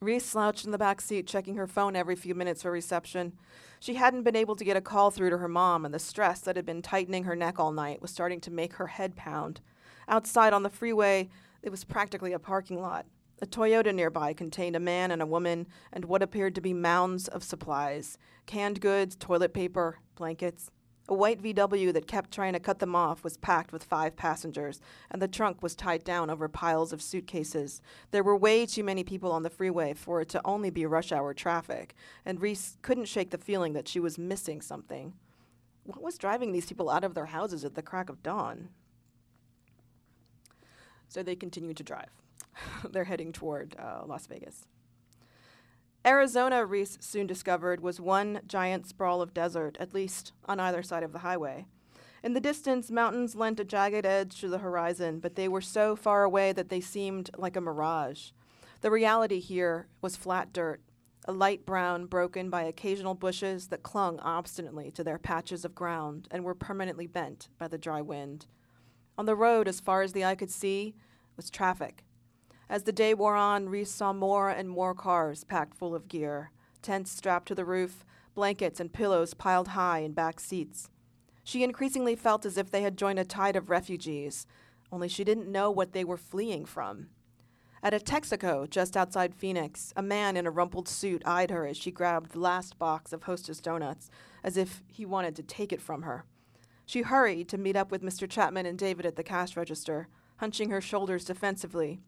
Reese 0.00 0.26
slouched 0.26 0.64
in 0.64 0.72
the 0.72 0.78
back 0.78 1.00
seat, 1.00 1.28
checking 1.28 1.54
her 1.54 1.68
phone 1.68 1.94
every 1.94 2.16
few 2.16 2.34
minutes 2.34 2.62
for 2.62 2.72
reception. 2.72 3.34
She 3.78 3.94
hadn't 3.94 4.24
been 4.24 4.34
able 4.34 4.56
to 4.56 4.64
get 4.64 4.76
a 4.76 4.80
call 4.80 5.12
through 5.12 5.30
to 5.30 5.38
her 5.38 5.46
mom, 5.46 5.84
and 5.84 5.94
the 5.94 6.00
stress 6.00 6.40
that 6.40 6.56
had 6.56 6.66
been 6.66 6.82
tightening 6.82 7.22
her 7.24 7.36
neck 7.36 7.60
all 7.60 7.70
night 7.70 8.02
was 8.02 8.10
starting 8.10 8.40
to 8.40 8.50
make 8.50 8.72
her 8.74 8.88
head 8.88 9.14
pound. 9.14 9.60
Outside 10.08 10.52
on 10.52 10.62
the 10.62 10.70
freeway, 10.70 11.28
it 11.62 11.70
was 11.70 11.84
practically 11.84 12.32
a 12.32 12.38
parking 12.38 12.80
lot. 12.80 13.06
A 13.40 13.46
Toyota 13.46 13.92
nearby 13.92 14.32
contained 14.34 14.76
a 14.76 14.80
man 14.80 15.10
and 15.10 15.20
a 15.20 15.26
woman 15.26 15.66
and 15.92 16.04
what 16.04 16.22
appeared 16.22 16.54
to 16.54 16.60
be 16.60 16.72
mounds 16.72 17.26
of 17.26 17.42
supplies 17.42 18.16
canned 18.46 18.80
goods, 18.80 19.16
toilet 19.16 19.52
paper, 19.52 19.98
blankets. 20.14 20.70
A 21.08 21.14
white 21.14 21.42
VW 21.42 21.92
that 21.92 22.06
kept 22.06 22.30
trying 22.30 22.52
to 22.52 22.60
cut 22.60 22.78
them 22.78 22.94
off 22.94 23.24
was 23.24 23.36
packed 23.36 23.72
with 23.72 23.82
five 23.82 24.14
passengers, 24.14 24.80
and 25.10 25.20
the 25.20 25.26
trunk 25.26 25.60
was 25.60 25.74
tied 25.74 26.04
down 26.04 26.30
over 26.30 26.48
piles 26.48 26.92
of 26.92 27.02
suitcases. 27.02 27.82
There 28.12 28.22
were 28.22 28.36
way 28.36 28.64
too 28.66 28.84
many 28.84 29.02
people 29.02 29.32
on 29.32 29.42
the 29.42 29.50
freeway 29.50 29.94
for 29.94 30.20
it 30.20 30.28
to 30.30 30.40
only 30.44 30.70
be 30.70 30.86
rush 30.86 31.10
hour 31.10 31.34
traffic, 31.34 31.94
and 32.24 32.40
Reese 32.40 32.78
couldn't 32.82 33.08
shake 33.08 33.30
the 33.30 33.38
feeling 33.38 33.72
that 33.72 33.88
she 33.88 33.98
was 33.98 34.18
missing 34.18 34.60
something. 34.60 35.14
What 35.82 36.02
was 36.02 36.16
driving 36.16 36.52
these 36.52 36.66
people 36.66 36.88
out 36.88 37.02
of 37.02 37.14
their 37.14 37.26
houses 37.26 37.64
at 37.64 37.74
the 37.74 37.82
crack 37.82 38.08
of 38.08 38.22
dawn? 38.22 38.68
So 41.12 41.22
they 41.22 41.36
continued 41.36 41.76
to 41.76 41.82
drive. 41.82 42.08
They're 42.90 43.04
heading 43.04 43.32
toward 43.32 43.76
uh, 43.78 44.04
Las 44.06 44.26
Vegas. 44.26 44.66
Arizona, 46.06 46.64
Reese 46.64 46.96
soon 47.02 47.26
discovered, 47.26 47.82
was 47.82 48.00
one 48.00 48.40
giant 48.46 48.86
sprawl 48.86 49.20
of 49.20 49.34
desert, 49.34 49.76
at 49.78 49.92
least 49.92 50.32
on 50.46 50.58
either 50.58 50.82
side 50.82 51.02
of 51.02 51.12
the 51.12 51.18
highway. 51.18 51.66
In 52.22 52.32
the 52.32 52.40
distance, 52.40 52.90
mountains 52.90 53.34
lent 53.34 53.60
a 53.60 53.64
jagged 53.64 54.06
edge 54.06 54.40
to 54.40 54.48
the 54.48 54.60
horizon, 54.60 55.20
but 55.20 55.34
they 55.34 55.48
were 55.48 55.60
so 55.60 55.94
far 55.96 56.24
away 56.24 56.50
that 56.52 56.70
they 56.70 56.80
seemed 56.80 57.28
like 57.36 57.56
a 57.56 57.60
mirage. 57.60 58.30
The 58.80 58.90
reality 58.90 59.38
here 59.38 59.88
was 60.00 60.16
flat 60.16 60.50
dirt, 60.50 60.80
a 61.26 61.32
light 61.32 61.66
brown 61.66 62.06
broken 62.06 62.48
by 62.48 62.62
occasional 62.62 63.14
bushes 63.14 63.68
that 63.68 63.82
clung 63.82 64.18
obstinately 64.20 64.90
to 64.92 65.04
their 65.04 65.18
patches 65.18 65.66
of 65.66 65.74
ground 65.74 66.26
and 66.30 66.42
were 66.42 66.54
permanently 66.54 67.06
bent 67.06 67.50
by 67.58 67.68
the 67.68 67.76
dry 67.76 68.00
wind. 68.00 68.46
On 69.18 69.26
the 69.26 69.36
road, 69.36 69.68
as 69.68 69.80
far 69.80 70.02
as 70.02 70.12
the 70.12 70.24
eye 70.24 70.34
could 70.34 70.50
see, 70.50 70.94
was 71.36 71.50
traffic. 71.50 72.04
As 72.68 72.84
the 72.84 72.92
day 72.92 73.12
wore 73.12 73.36
on, 73.36 73.68
Reese 73.68 73.90
saw 73.90 74.12
more 74.12 74.48
and 74.48 74.68
more 74.68 74.94
cars 74.94 75.44
packed 75.44 75.74
full 75.74 75.94
of 75.94 76.08
gear, 76.08 76.50
tents 76.80 77.10
strapped 77.10 77.48
to 77.48 77.54
the 77.54 77.64
roof, 77.64 78.04
blankets 78.34 78.80
and 78.80 78.92
pillows 78.92 79.34
piled 79.34 79.68
high 79.68 79.98
in 79.98 80.12
back 80.12 80.40
seats. 80.40 80.88
She 81.44 81.62
increasingly 81.62 82.16
felt 82.16 82.46
as 82.46 82.56
if 82.56 82.70
they 82.70 82.82
had 82.82 82.96
joined 82.96 83.18
a 83.18 83.24
tide 83.24 83.56
of 83.56 83.68
refugees, 83.68 84.46
only 84.90 85.08
she 85.08 85.24
didn't 85.24 85.50
know 85.50 85.70
what 85.70 85.92
they 85.92 86.04
were 86.04 86.16
fleeing 86.16 86.64
from. 86.64 87.08
At 87.82 87.94
a 87.94 87.98
Texaco 87.98 88.70
just 88.70 88.96
outside 88.96 89.34
Phoenix, 89.34 89.92
a 89.96 90.02
man 90.02 90.36
in 90.36 90.46
a 90.46 90.50
rumpled 90.50 90.88
suit 90.88 91.22
eyed 91.26 91.50
her 91.50 91.66
as 91.66 91.76
she 91.76 91.90
grabbed 91.90 92.30
the 92.30 92.38
last 92.38 92.78
box 92.78 93.12
of 93.12 93.24
Hostess 93.24 93.60
donuts, 93.60 94.08
as 94.44 94.56
if 94.56 94.82
he 94.86 95.04
wanted 95.04 95.34
to 95.36 95.42
take 95.42 95.72
it 95.72 95.82
from 95.82 96.02
her. 96.02 96.24
She 96.86 97.02
hurried 97.02 97.48
to 97.48 97.58
meet 97.58 97.76
up 97.76 97.90
with 97.90 98.02
Mr. 98.02 98.28
Chapman 98.28 98.66
and 98.66 98.78
David 98.78 99.06
at 99.06 99.16
the 99.16 99.22
cash 99.22 99.56
register, 99.56 100.08
hunching 100.36 100.70
her 100.70 100.80
shoulders 100.80 101.24
defensively. 101.24 102.00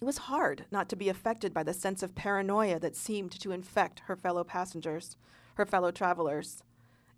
It 0.00 0.04
was 0.04 0.18
hard 0.18 0.64
not 0.70 0.88
to 0.88 0.96
be 0.96 1.08
affected 1.08 1.54
by 1.54 1.62
the 1.62 1.74
sense 1.74 2.02
of 2.02 2.14
paranoia 2.14 2.80
that 2.80 2.96
seemed 2.96 3.30
to 3.40 3.52
infect 3.52 4.00
her 4.06 4.16
fellow 4.16 4.42
passengers, 4.42 5.16
her 5.54 5.66
fellow 5.66 5.90
travelers. 5.90 6.62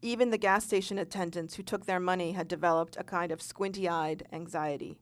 Even 0.03 0.31
the 0.31 0.37
gas 0.37 0.67
station 0.67 0.99
attendants 0.99 1.55
who 1.55 1.63
took 1.63 1.87
their 1.87 2.01
money 2.01 2.33
had 2.33 2.47
developed 2.47 2.97
a 2.99 3.05
kind 3.05 3.33
of 3.33 3.41
squinty 3.41 3.89
eyed 3.89 4.27
anxiety. 4.33 4.99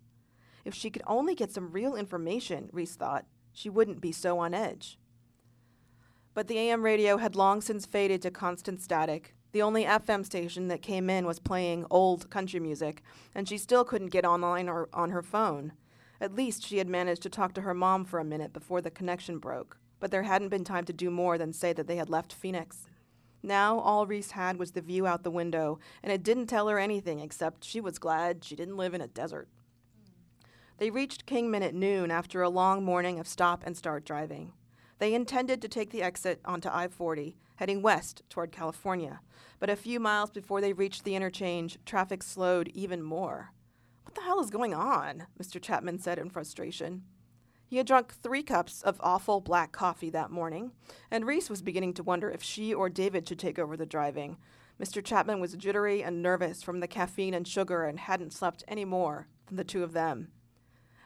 If 0.64 0.74
she 0.74 0.90
could 0.90 1.02
only 1.08 1.34
get 1.34 1.50
some 1.50 1.72
real 1.72 1.96
information, 1.96 2.70
Reese 2.72 2.94
thought, 2.94 3.26
she 3.52 3.68
wouldn't 3.68 4.00
be 4.00 4.12
so 4.12 4.38
on 4.38 4.54
edge. 4.54 4.98
But 6.34 6.46
the 6.46 6.58
AM 6.58 6.84
radio 6.84 7.16
had 7.16 7.34
long 7.34 7.60
since 7.60 7.84
faded 7.84 8.22
to 8.22 8.30
constant 8.30 8.80
static, 8.80 9.34
the 9.52 9.62
only 9.62 9.84
FM 9.84 10.24
station 10.24 10.68
that 10.68 10.82
came 10.82 11.10
in 11.10 11.26
was 11.26 11.38
playing 11.38 11.86
old 11.90 12.30
country 12.30 12.58
music, 12.58 13.02
and 13.34 13.48
she 13.48 13.58
still 13.58 13.84
couldn't 13.84 14.08
get 14.08 14.24
online 14.24 14.68
or 14.68 14.88
on 14.92 15.10
her 15.10 15.22
phone. 15.22 15.72
At 16.20 16.34
least 16.34 16.66
she 16.66 16.78
had 16.78 16.88
managed 16.88 17.22
to 17.22 17.30
talk 17.30 17.52
to 17.54 17.60
her 17.62 17.74
mom 17.74 18.04
for 18.04 18.18
a 18.18 18.24
minute 18.24 18.52
before 18.52 18.80
the 18.80 18.90
connection 18.90 19.38
broke, 19.38 19.78
but 20.00 20.10
there 20.10 20.22
hadn't 20.22 20.48
been 20.48 20.64
time 20.64 20.84
to 20.86 20.92
do 20.92 21.10
more 21.10 21.36
than 21.36 21.52
say 21.52 21.72
that 21.74 21.86
they 21.86 21.96
had 21.96 22.08
left 22.08 22.32
Phoenix. 22.32 22.86
Now 23.42 23.78
all 23.80 24.06
Reese 24.06 24.30
had 24.30 24.58
was 24.58 24.72
the 24.72 24.80
view 24.80 25.06
out 25.06 25.22
the 25.22 25.30
window, 25.30 25.78
and 26.02 26.12
it 26.12 26.22
didn't 26.22 26.46
tell 26.46 26.68
her 26.68 26.78
anything 26.78 27.20
except 27.20 27.64
she 27.64 27.80
was 27.80 27.98
glad 27.98 28.44
she 28.44 28.56
didn't 28.56 28.76
live 28.76 28.94
in 28.94 29.00
a 29.00 29.08
desert. 29.08 29.48
They 30.78 30.90
reached 30.90 31.26
Kingman 31.26 31.62
at 31.62 31.74
noon 31.74 32.10
after 32.10 32.40
a 32.40 32.48
long 32.48 32.84
morning 32.84 33.18
of 33.18 33.28
stop 33.28 33.62
and 33.66 33.76
start 33.76 34.04
driving. 34.04 34.52
They 35.02 35.14
intended 35.14 35.60
to 35.60 35.68
take 35.68 35.90
the 35.90 36.04
exit 36.04 36.40
onto 36.44 36.68
I 36.70 36.86
40, 36.86 37.36
heading 37.56 37.82
west 37.82 38.22
toward 38.30 38.52
California, 38.52 39.20
but 39.58 39.68
a 39.68 39.74
few 39.74 39.98
miles 39.98 40.30
before 40.30 40.60
they 40.60 40.72
reached 40.72 41.02
the 41.02 41.16
interchange, 41.16 41.76
traffic 41.84 42.22
slowed 42.22 42.68
even 42.68 43.02
more. 43.02 43.50
What 44.04 44.14
the 44.14 44.20
hell 44.20 44.38
is 44.38 44.48
going 44.48 44.74
on? 44.74 45.26
Mr. 45.42 45.60
Chapman 45.60 45.98
said 45.98 46.20
in 46.20 46.30
frustration. 46.30 47.02
He 47.66 47.78
had 47.78 47.86
drunk 47.88 48.14
three 48.14 48.44
cups 48.44 48.80
of 48.80 49.00
awful 49.00 49.40
black 49.40 49.72
coffee 49.72 50.10
that 50.10 50.30
morning, 50.30 50.70
and 51.10 51.26
Reese 51.26 51.50
was 51.50 51.62
beginning 51.62 51.94
to 51.94 52.04
wonder 52.04 52.30
if 52.30 52.40
she 52.40 52.72
or 52.72 52.88
David 52.88 53.26
should 53.26 53.40
take 53.40 53.58
over 53.58 53.76
the 53.76 53.84
driving. 53.84 54.36
Mr. 54.80 55.04
Chapman 55.04 55.40
was 55.40 55.54
jittery 55.54 56.04
and 56.04 56.22
nervous 56.22 56.62
from 56.62 56.78
the 56.78 56.86
caffeine 56.86 57.34
and 57.34 57.48
sugar 57.48 57.86
and 57.86 57.98
hadn't 57.98 58.32
slept 58.32 58.62
any 58.68 58.84
more 58.84 59.26
than 59.48 59.56
the 59.56 59.64
two 59.64 59.82
of 59.82 59.94
them. 59.94 60.28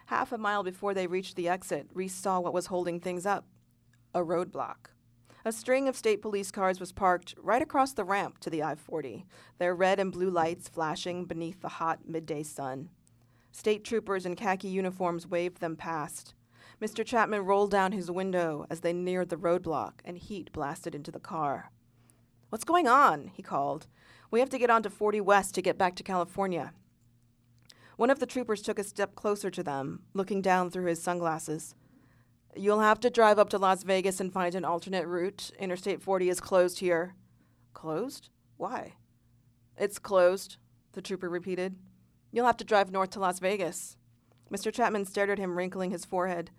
Half 0.08 0.32
a 0.32 0.38
mile 0.38 0.62
before 0.62 0.92
they 0.92 1.06
reached 1.06 1.34
the 1.34 1.48
exit, 1.48 1.88
Reese 1.94 2.14
saw 2.14 2.40
what 2.40 2.52
was 2.52 2.66
holding 2.66 3.00
things 3.00 3.24
up 3.24 3.46
a 4.16 4.24
roadblock. 4.24 4.92
A 5.44 5.52
string 5.52 5.88
of 5.88 5.94
state 5.94 6.22
police 6.22 6.50
cars 6.50 6.80
was 6.80 6.90
parked 6.90 7.34
right 7.36 7.60
across 7.60 7.92
the 7.92 8.02
ramp 8.02 8.38
to 8.38 8.48
the 8.48 8.62
I 8.62 8.74
40, 8.74 9.26
their 9.58 9.74
red 9.74 10.00
and 10.00 10.10
blue 10.10 10.30
lights 10.30 10.70
flashing 10.70 11.26
beneath 11.26 11.60
the 11.60 11.68
hot 11.68 12.08
midday 12.08 12.42
sun. 12.42 12.88
State 13.52 13.84
troopers 13.84 14.24
in 14.24 14.34
khaki 14.34 14.68
uniforms 14.68 15.26
waved 15.26 15.60
them 15.60 15.76
past. 15.76 16.32
Mr. 16.80 17.04
Chapman 17.04 17.44
rolled 17.44 17.70
down 17.70 17.92
his 17.92 18.10
window 18.10 18.64
as 18.70 18.80
they 18.80 18.94
neared 18.94 19.28
the 19.28 19.36
roadblock, 19.36 20.00
and 20.02 20.16
heat 20.16 20.50
blasted 20.50 20.94
into 20.94 21.12
the 21.12 21.20
car. 21.20 21.70
What's 22.48 22.64
going 22.64 22.88
on? 22.88 23.30
he 23.34 23.42
called. 23.42 23.86
We 24.30 24.40
have 24.40 24.50
to 24.50 24.58
get 24.58 24.70
on 24.70 24.82
to 24.82 24.88
40 24.88 25.20
West 25.20 25.54
to 25.56 25.62
get 25.62 25.76
back 25.76 25.94
to 25.96 26.02
California. 26.02 26.72
One 27.98 28.08
of 28.08 28.18
the 28.18 28.26
troopers 28.26 28.62
took 28.62 28.78
a 28.78 28.84
step 28.84 29.14
closer 29.14 29.50
to 29.50 29.62
them, 29.62 30.04
looking 30.14 30.40
down 30.40 30.70
through 30.70 30.86
his 30.86 31.02
sunglasses. 31.02 31.74
You'll 32.56 32.80
have 32.80 33.00
to 33.00 33.10
drive 33.10 33.38
up 33.38 33.50
to 33.50 33.58
Las 33.58 33.82
Vegas 33.82 34.18
and 34.18 34.32
find 34.32 34.54
an 34.54 34.64
alternate 34.64 35.06
route. 35.06 35.50
Interstate 35.58 36.00
40 36.00 36.30
is 36.30 36.40
closed 36.40 36.78
here. 36.78 37.14
Closed? 37.74 38.30
Why? 38.56 38.94
It's 39.76 39.98
closed, 39.98 40.56
the 40.92 41.02
trooper 41.02 41.28
repeated. 41.28 41.76
You'll 42.32 42.46
have 42.46 42.56
to 42.58 42.64
drive 42.64 42.90
north 42.90 43.10
to 43.10 43.20
Las 43.20 43.40
Vegas. 43.40 43.98
Mr. 44.50 44.72
Chapman 44.72 45.04
stared 45.04 45.28
at 45.28 45.38
him, 45.38 45.56
wrinkling 45.56 45.90
his 45.90 46.06
forehead. 46.06 46.50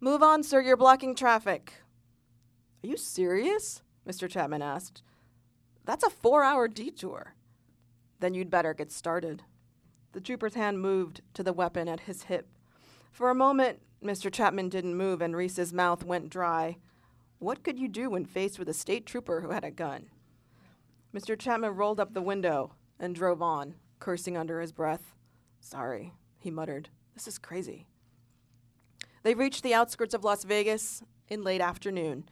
Move 0.00 0.22
on, 0.22 0.42
sir, 0.42 0.62
you're 0.62 0.76
blocking 0.76 1.14
traffic. 1.14 1.74
Are 2.82 2.86
you 2.86 2.96
serious? 2.96 3.82
Mr. 4.08 4.28
Chapman 4.28 4.62
asked. 4.62 5.02
That's 5.84 6.04
a 6.04 6.10
four 6.10 6.42
hour 6.42 6.68
detour. 6.68 7.34
Then 8.20 8.34
you'd 8.34 8.50
better 8.50 8.72
get 8.72 8.90
started. 8.92 9.42
The 10.12 10.20
trooper's 10.20 10.54
hand 10.54 10.80
moved 10.80 11.20
to 11.34 11.42
the 11.42 11.52
weapon 11.52 11.88
at 11.88 12.00
his 12.00 12.24
hip. 12.24 12.48
For 13.12 13.30
a 13.30 13.34
moment, 13.34 13.80
Mr. 14.04 14.30
Chapman 14.30 14.68
didn't 14.68 14.96
move 14.96 15.22
and 15.22 15.34
Reese's 15.34 15.72
mouth 15.72 16.04
went 16.04 16.28
dry. 16.28 16.76
What 17.38 17.64
could 17.64 17.78
you 17.78 17.88
do 17.88 18.10
when 18.10 18.26
faced 18.26 18.58
with 18.58 18.68
a 18.68 18.74
state 18.74 19.06
trooper 19.06 19.40
who 19.40 19.50
had 19.50 19.64
a 19.64 19.70
gun? 19.70 20.10
Mr. 21.14 21.38
Chapman 21.38 21.74
rolled 21.74 21.98
up 21.98 22.12
the 22.12 22.20
window 22.20 22.74
and 23.00 23.14
drove 23.14 23.40
on, 23.40 23.76
cursing 24.00 24.36
under 24.36 24.60
his 24.60 24.72
breath. 24.72 25.14
Sorry, 25.60 26.12
he 26.38 26.50
muttered. 26.50 26.90
This 27.14 27.26
is 27.26 27.38
crazy. 27.38 27.86
They 29.22 29.34
reached 29.34 29.62
the 29.62 29.74
outskirts 29.74 30.12
of 30.12 30.24
Las 30.24 30.44
Vegas 30.44 31.02
in 31.28 31.42
late 31.42 31.62
afternoon. 31.62 32.28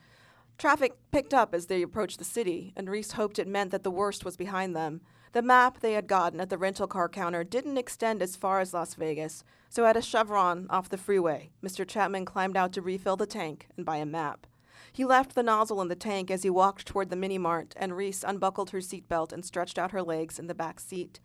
Traffic 0.58 0.92
picked 1.10 1.32
up 1.32 1.54
as 1.54 1.66
they 1.66 1.80
approached 1.80 2.18
the 2.18 2.24
city, 2.24 2.74
and 2.76 2.90
Reese 2.90 3.12
hoped 3.12 3.38
it 3.38 3.48
meant 3.48 3.70
that 3.70 3.82
the 3.82 3.90
worst 3.90 4.24
was 4.24 4.36
behind 4.36 4.76
them. 4.76 5.00
The 5.32 5.42
map 5.42 5.80
they 5.80 5.94
had 5.94 6.06
gotten 6.06 6.40
at 6.40 6.50
the 6.50 6.58
rental 6.58 6.86
car 6.86 7.08
counter 7.08 7.42
didn't 7.42 7.78
extend 7.78 8.20
as 8.20 8.36
far 8.36 8.60
as 8.60 8.74
Las 8.74 8.94
Vegas, 8.94 9.44
so 9.70 9.86
at 9.86 9.96
a 9.96 10.02
chevron 10.02 10.66
off 10.68 10.90
the 10.90 10.98
freeway, 10.98 11.50
Mr. 11.64 11.88
Chapman 11.88 12.26
climbed 12.26 12.56
out 12.56 12.72
to 12.74 12.82
refill 12.82 13.16
the 13.16 13.24
tank 13.24 13.68
and 13.76 13.86
buy 13.86 13.96
a 13.96 14.04
map. 14.04 14.46
He 14.92 15.06
left 15.06 15.34
the 15.34 15.42
nozzle 15.42 15.80
in 15.80 15.88
the 15.88 15.96
tank 15.96 16.30
as 16.30 16.42
he 16.42 16.50
walked 16.50 16.86
toward 16.86 17.08
the 17.08 17.16
mini 17.16 17.38
mart, 17.38 17.72
and 17.78 17.96
Reese 17.96 18.22
unbuckled 18.22 18.70
her 18.70 18.80
seatbelt 18.80 19.32
and 19.32 19.42
stretched 19.42 19.78
out 19.78 19.92
her 19.92 20.02
legs 20.02 20.38
in 20.38 20.48
the 20.48 20.54
back 20.54 20.78
seat. 20.78 21.18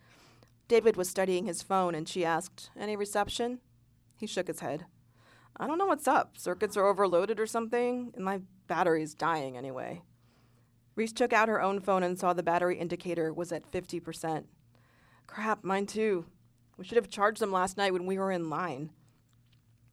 David 0.69 0.95
was 0.95 1.09
studying 1.09 1.45
his 1.45 1.61
phone, 1.61 1.93
and 1.93 2.07
she 2.07 2.23
asked, 2.23 2.69
Any 2.79 2.95
reception? 2.95 3.59
He 4.17 4.25
shook 4.25 4.47
his 4.47 4.61
head. 4.61 4.85
I 5.57 5.67
don't 5.67 5.77
know 5.77 5.85
what's 5.85 6.07
up. 6.07 6.37
Circuits 6.37 6.77
are 6.77 6.85
overloaded 6.85 7.41
or 7.41 7.45
something, 7.45 8.13
and 8.15 8.23
my 8.23 8.39
battery's 8.67 9.13
dying 9.13 9.57
anyway. 9.57 10.01
Reese 10.97 11.13
took 11.13 11.31
out 11.31 11.47
her 11.47 11.61
own 11.61 11.79
phone 11.79 12.01
and 12.01 12.17
saw 12.17 12.33
the 12.33 12.41
battery 12.41 12.79
indicator 12.79 13.31
was 13.31 13.51
at 13.51 13.71
50%. 13.71 14.45
Crap, 15.27 15.63
mine 15.63 15.85
too. 15.85 16.25
We 16.75 16.85
should 16.85 16.95
have 16.95 17.07
charged 17.07 17.39
them 17.39 17.51
last 17.51 17.77
night 17.77 17.93
when 17.93 18.07
we 18.07 18.17
were 18.17 18.31
in 18.31 18.49
line. 18.49 18.89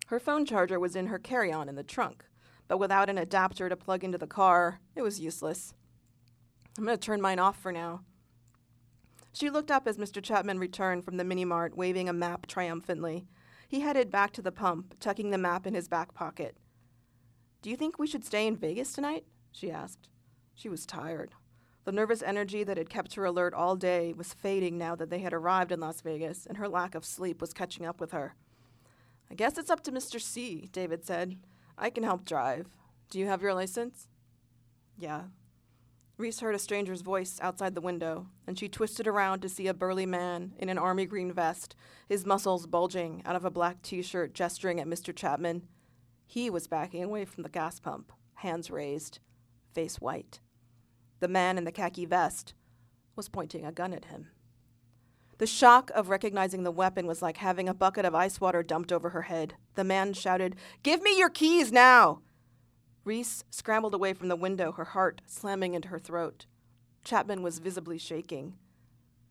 Her 0.07 0.19
phone 0.19 0.47
charger 0.47 0.81
was 0.81 0.97
in 0.97 1.09
her 1.09 1.19
carry 1.19 1.53
on 1.53 1.69
in 1.69 1.75
the 1.75 1.83
trunk, 1.83 2.25
but 2.69 2.79
without 2.79 3.11
an 3.11 3.19
adapter 3.19 3.69
to 3.69 3.77
plug 3.77 4.03
into 4.03 4.17
the 4.17 4.27
car, 4.27 4.81
it 4.97 5.03
was 5.03 5.21
useless. 5.21 5.75
I'm 6.79 6.87
going 6.87 6.97
to 6.97 7.01
turn 7.01 7.21
mine 7.21 7.39
off 7.39 7.61
for 7.61 7.71
now. 7.71 8.01
She 9.35 9.51
looked 9.51 9.71
up 9.71 9.87
as 9.87 9.99
Mr. 9.99 10.23
Chapman 10.23 10.59
returned 10.59 11.05
from 11.05 11.19
the 11.19 11.25
mini 11.25 11.45
mart, 11.45 11.77
waving 11.77 12.09
a 12.09 12.15
map 12.15 12.47
triumphantly. 12.47 13.27
He 13.69 13.81
headed 13.81 14.11
back 14.11 14.33
to 14.33 14.43
the 14.43 14.53
pump, 14.53 14.95
tucking 15.01 15.31
the 15.31 15.39
map 15.39 15.67
in 15.67 15.75
his 15.75 15.87
back 15.89 16.15
pocket. 16.15 16.57
Do 17.61 17.69
you 17.69 17.77
think 17.77 17.99
we 17.99 18.07
should 18.07 18.25
stay 18.25 18.47
in 18.47 18.57
Vegas 18.57 18.95
tonight? 18.95 19.27
she 19.53 19.71
asked. 19.71 20.09
She 20.55 20.69
was 20.69 20.87
tired. 20.87 21.33
The 21.85 21.93
nervous 21.93 22.23
energy 22.23 22.65
that 22.65 22.79
had 22.79 22.89
kept 22.89 23.15
her 23.15 23.25
alert 23.27 23.53
all 23.53 23.77
day 23.77 24.15
was 24.15 24.33
fading 24.33 24.79
now 24.79 24.95
that 24.97 25.11
they 25.11 25.19
had 25.19 25.35
arrived 25.35 25.71
in 25.71 25.81
Las 25.81 26.01
Vegas, 26.01 26.47
and 26.47 26.57
her 26.57 26.69
lack 26.69 26.95
of 26.95 27.05
sleep 27.05 27.41
was 27.41 27.53
catching 27.53 27.85
up 27.85 28.01
with 28.01 28.13
her. 28.13 28.35
I 29.31 29.35
guess 29.35 29.59
it's 29.59 29.71
up 29.71 29.83
to 29.83 29.93
Mr. 29.93 30.21
C, 30.21 30.69
David 30.73 31.05
said. 31.05 31.37
I 31.77 31.91
can 31.91 32.03
help 32.03 32.25
drive. 32.25 32.69
Do 33.11 33.19
you 33.19 33.27
have 33.27 33.43
your 33.43 33.53
license? 33.53 34.09
Yeah. 34.99 35.25
Reese 36.17 36.41
heard 36.41 36.55
a 36.55 36.61
stranger's 36.61 37.03
voice 37.03 37.39
outside 37.43 37.75
the 37.75 37.81
window, 37.81 38.29
and 38.47 38.59
she 38.59 38.69
twisted 38.69 39.09
around 39.09 39.41
to 39.41 39.49
see 39.49 39.67
a 39.67 39.75
burly 39.75 40.07
man 40.07 40.55
in 40.59 40.69
an 40.69 40.79
army 40.79 41.05
green 41.07 41.33
vest, 41.33 41.75
his 42.09 42.25
muscles 42.25 42.67
bulging 42.67 43.21
out 43.27 43.35
of 43.35 43.45
a 43.45 43.51
black 43.51 43.83
t 43.83 44.01
shirt, 44.01 44.33
gesturing 44.33 44.81
at 44.81 44.87
Mr. 44.87 45.15
Chapman. 45.15 45.63
He 46.25 46.49
was 46.49 46.69
backing 46.69 47.03
away 47.03 47.25
from 47.25 47.43
the 47.43 47.49
gas 47.49 47.81
pump, 47.81 48.13
hands 48.35 48.71
raised, 48.71 49.19
face 49.73 50.01
white. 50.01 50.41
The 51.25 51.29
man 51.29 51.57
in 51.57 51.65
the 51.65 51.73
khaki 51.73 52.05
vest 52.05 52.53
was 53.17 53.31
pointing 53.31 53.65
a 53.65 53.73
gun 53.73 53.95
at 53.95 54.05
him. 54.05 54.29
The 55.39 55.47
shock 55.47 55.91
of 55.95 56.11
recognizing 56.11 56.65
the 56.65 56.71
weapon 56.71 57.07
was 57.07 57.23
like 57.23 57.39
having 57.39 57.67
a 57.67 57.73
bucket 57.73 58.05
of 58.05 58.15
ice 58.15 58.43
water 58.43 58.63
dumped 58.63 58.93
over 58.93 59.09
her 59.09 59.23
head. 59.23 59.55
The 59.75 59.85
man 59.85 60.13
shouted, 60.13 60.55
Give 60.83 61.01
me 61.01 61.17
your 61.19 61.31
keys 61.31 61.73
now! 61.73 62.21
Reese 63.07 63.43
scrambled 63.49 63.95
away 63.95 64.13
from 64.13 64.29
the 64.29 64.37
window, 64.37 64.73
her 64.73 64.85
heart 64.85 65.23
slamming 65.25 65.73
into 65.73 65.89
her 65.89 65.99
throat. 65.99 66.45
Chapman 67.05 67.43
was 67.43 67.59
visibly 67.59 67.97
shaking. 67.97 68.57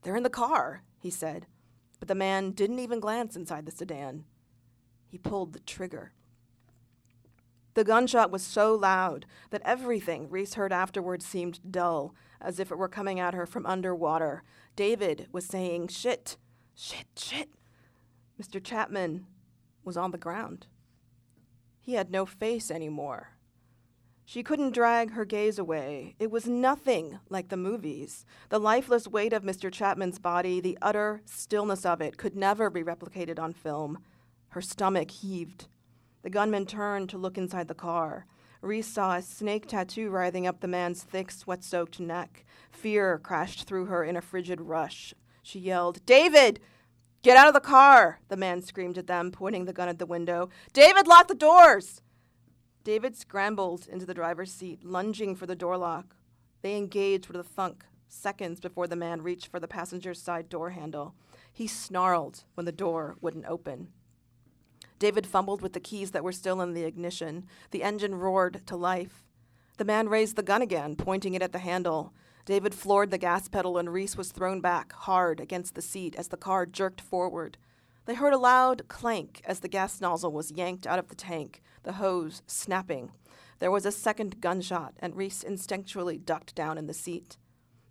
They're 0.02 0.16
in 0.16 0.24
the 0.24 0.32
car, 0.32 0.82
he 0.98 1.12
said, 1.12 1.46
but 2.00 2.08
the 2.08 2.16
man 2.16 2.54
didn't 2.54 2.80
even 2.80 3.02
glance 3.02 3.36
inside 3.36 3.68
the 3.68 3.72
sedan. 3.72 4.24
He 5.06 5.20
pulled 5.20 5.54
the 5.54 5.60
trigger. 5.60 6.14
The 7.74 7.84
gunshot 7.84 8.32
was 8.32 8.44
so 8.44 8.76
loud 8.76 9.26
that 9.50 9.62
everything 9.66 10.30
Reese 10.30 10.54
heard 10.54 10.72
afterwards 10.72 11.26
seemed 11.26 11.60
dull, 11.72 12.14
as 12.40 12.60
if 12.60 12.72
it 12.72 12.78
were 12.78 12.88
coming 12.88 13.20
at 13.20 13.34
her 13.34 13.46
from 13.46 13.66
underwater. 13.66 14.44
David 14.76 15.28
was 15.32 15.46
saying, 15.46 15.88
Shit, 15.88 16.38
shit, 16.76 17.08
shit. 17.16 17.50
Mr. 18.42 18.64
Chapman 18.64 19.26
was 19.84 19.98
on 19.98 20.12
the 20.12 20.18
ground. 20.18 20.68
He 21.80 21.94
had 21.94 22.12
no 22.12 22.26
face 22.26 22.72
anymore. 22.72 23.30
She 24.26 24.44
couldn't 24.44 24.74
drag 24.74 25.12
her 25.12 25.26
gaze 25.26 25.60
away. 25.60 26.16
It 26.18 26.32
was 26.32 26.48
nothing 26.48 27.20
like 27.30 27.50
the 27.50 27.58
movies. 27.58 28.26
The 28.50 28.60
lifeless 28.60 29.08
weight 29.08 29.34
of 29.34 29.44
Mr. 29.44 29.72
Chapman's 29.72 30.18
body, 30.18 30.62
the 30.62 30.78
utter 30.82 31.22
stillness 31.26 31.86
of 31.86 32.02
it, 32.02 32.18
could 32.18 32.36
never 32.36 32.70
be 32.70 32.84
replicated 32.84 33.38
on 33.38 33.52
film. 33.52 34.00
Her 34.50 34.62
stomach 34.62 35.12
heaved. 35.12 35.68
The 36.24 36.30
gunman 36.30 36.66
turned 36.66 37.10
to 37.10 37.18
look 37.18 37.38
inside 37.38 37.68
the 37.68 37.74
car. 37.74 38.26
Reese 38.62 38.88
saw 38.88 39.16
a 39.16 39.22
snake 39.22 39.68
tattoo 39.68 40.10
writhing 40.10 40.48
up 40.48 40.62
the 40.62 40.70
man's 40.70 41.04
thick, 41.04 41.30
sweat 41.30 41.66
soaked 41.66 42.00
neck. 42.00 42.46
Fear 42.72 43.20
crashed 43.20 43.66
through 43.66 43.86
her 43.86 44.06
in 44.06 44.16
a 44.16 44.22
frigid 44.22 44.62
rush. 44.62 45.14
She 45.42 45.60
yelled, 45.60 46.06
David! 46.06 46.62
Get 47.24 47.36
out 47.36 47.50
of 47.50 47.54
the 47.54 47.60
car! 47.60 48.22
The 48.30 48.38
man 48.38 48.62
screamed 48.62 48.98
at 48.98 49.08
them, 49.08 49.32
pointing 49.32 49.66
the 49.66 49.74
gun 49.74 49.90
at 49.90 50.00
the 50.00 50.06
window. 50.06 50.50
David, 50.72 51.08
lock 51.08 51.28
the 51.28 51.36
doors! 51.36 52.02
David 52.86 53.18
scrambled 53.18 53.88
into 53.88 54.06
the 54.06 54.14
driver's 54.14 54.52
seat, 54.52 54.84
lunging 54.86 55.36
for 55.36 55.46
the 55.46 55.56
door 55.56 55.78
lock. 55.78 56.16
They 56.62 56.78
engaged 56.78 57.28
with 57.28 57.36
a 57.36 57.44
thunk, 57.44 57.84
seconds 58.08 58.62
before 58.62 58.88
the 58.88 58.96
man 58.96 59.22
reached 59.22 59.48
for 59.48 59.60
the 59.60 59.68
passenger's 59.68 60.22
side 60.22 60.48
door 60.48 60.70
handle. 60.70 61.16
He 61.52 61.68
snarled 61.68 62.46
when 62.56 62.66
the 62.66 62.72
door 62.72 63.18
wouldn't 63.20 63.46
open. 63.46 63.90
David 65.04 65.28
fumbled 65.28 65.62
with 65.62 65.74
the 65.74 65.82
keys 65.82 66.12
that 66.12 66.24
were 66.24 66.32
still 66.32 66.62
in 66.62 66.74
the 66.74 66.86
ignition. 66.86 67.46
The 67.72 67.84
engine 67.84 68.16
roared 68.16 68.66
to 68.68 68.78
life. 68.78 69.26
The 69.76 69.84
man 69.84 70.08
raised 70.08 70.38
the 70.38 70.44
gun 70.44 70.62
again, 70.62 70.96
pointing 70.96 71.34
it 71.34 71.42
at 71.42 71.52
the 71.52 71.60
handle. 71.60 72.14
David 72.46 72.74
floored 72.74 73.12
the 73.12 73.18
gas 73.18 73.50
pedal, 73.50 73.78
and 73.78 73.92
Reese 73.92 74.16
was 74.16 74.32
thrown 74.32 74.62
back 74.62 74.94
hard 74.94 75.42
against 75.42 75.76
the 75.76 75.82
seat 75.82 76.16
as 76.16 76.30
the 76.30 76.38
car 76.38 76.66
jerked 76.66 77.02
forward. 77.02 77.58
They 78.06 78.14
heard 78.14 78.32
a 78.32 78.38
loud 78.38 78.88
clank 78.88 79.42
as 79.44 79.60
the 79.60 79.68
gas 79.68 80.00
nozzle 80.00 80.32
was 80.32 80.54
yanked 80.54 80.88
out 80.88 81.00
of 81.00 81.10
the 81.10 81.16
tank, 81.16 81.62
the 81.84 81.92
hose 81.92 82.42
snapping. 82.48 83.12
There 83.60 83.72
was 83.72 83.86
a 83.86 83.92
second 83.92 84.40
gunshot, 84.40 84.94
and 85.00 85.18
Reese 85.18 85.44
instinctually 85.44 86.24
ducked 86.24 86.56
down 86.56 86.78
in 86.78 86.88
the 86.88 86.94
seat. 86.94 87.36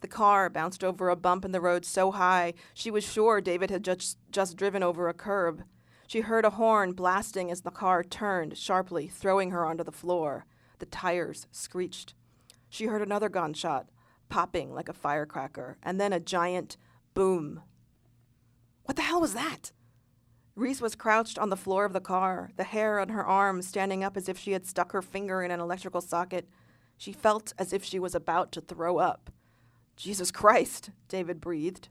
The 0.01 0.09
car 0.09 0.49
bounced 0.49 0.83
over 0.83 1.11
a 1.11 1.17
bump 1.17 1.45
in 1.45 1.53
the 1.53 1.61
road 1.61 1.85
so 1.85 2.13
high 2.13 2.55
she 2.73 2.91
was 2.91 3.05
sure 3.05 3.43
David 3.43 3.71
had 3.71 3.85
just, 3.85 4.17
just 4.31 4.57
driven 4.57 4.83
over 4.83 5.11
a 5.11 5.13
curb. 5.13 5.65
She 6.07 6.21
heard 6.21 6.45
a 6.45 6.51
horn 6.51 6.93
blasting 6.93 7.51
as 7.51 7.63
the 7.63 7.71
car 7.71 8.03
turned 8.03 8.59
sharply, 8.59 9.09
throwing 9.09 9.51
her 9.51 9.65
onto 9.65 9.85
the 9.85 9.93
floor. 9.93 10.45
The 10.79 10.87
tires 10.87 11.47
screeched. 11.51 12.15
She 12.69 12.87
heard 12.87 13.03
another 13.03 13.29
gunshot, 13.29 13.89
popping 14.29 14.75
like 14.75 14.89
a 14.89 14.95
firecracker, 14.95 15.77
and 15.83 16.01
then 16.01 16.13
a 16.13 16.21
giant 16.21 16.77
boom. 17.15 17.63
What 18.85 18.97
the 18.97 19.03
hell 19.03 19.21
was 19.21 19.35
that? 19.35 19.73
Reese 20.55 20.83
was 20.83 20.95
crouched 20.95 21.39
on 21.39 21.49
the 21.49 21.57
floor 21.57 21.85
of 21.85 21.95
the 21.95 22.01
car, 22.01 22.51
the 22.57 22.65
hair 22.65 23.01
on 23.01 23.09
her 23.09 23.25
arm 23.25 23.63
standing 23.63 24.05
up 24.05 24.17
as 24.17 24.29
if 24.29 24.39
she 24.39 24.53
had 24.53 24.67
stuck 24.67 24.93
her 24.93 25.01
finger 25.01 25.43
in 25.43 25.51
an 25.51 25.61
electrical 25.61 26.03
socket. 26.03 26.49
She 26.99 27.13
felt 27.13 27.55
as 27.59 27.73
if 27.73 27.83
she 27.83 27.99
was 27.99 28.15
about 28.15 28.53
to 28.53 28.61
throw 28.61 28.99
up. 28.99 29.31
Jesus 29.97 30.31
Christ, 30.31 30.91
David 31.09 31.41
breathed, 31.41 31.89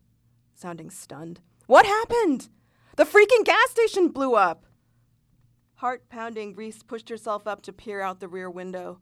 sounding 0.54 0.90
stunned. 0.90 1.42
What 1.66 1.86
happened? 1.86 2.50
The 2.98 3.06
freaking 3.06 3.46
gas 3.46 3.70
station 3.70 4.10
blew 4.10 4.36
up! 4.36 4.66
Heart 5.76 6.10
pounding, 6.10 6.56
Reese 6.56 6.84
pushed 6.84 7.08
herself 7.08 7.48
up 7.48 7.62
to 7.64 7.74
peer 7.74 8.02
out 8.02 8.20
the 8.20 8.28
rear 8.28 8.50
window. 8.50 9.00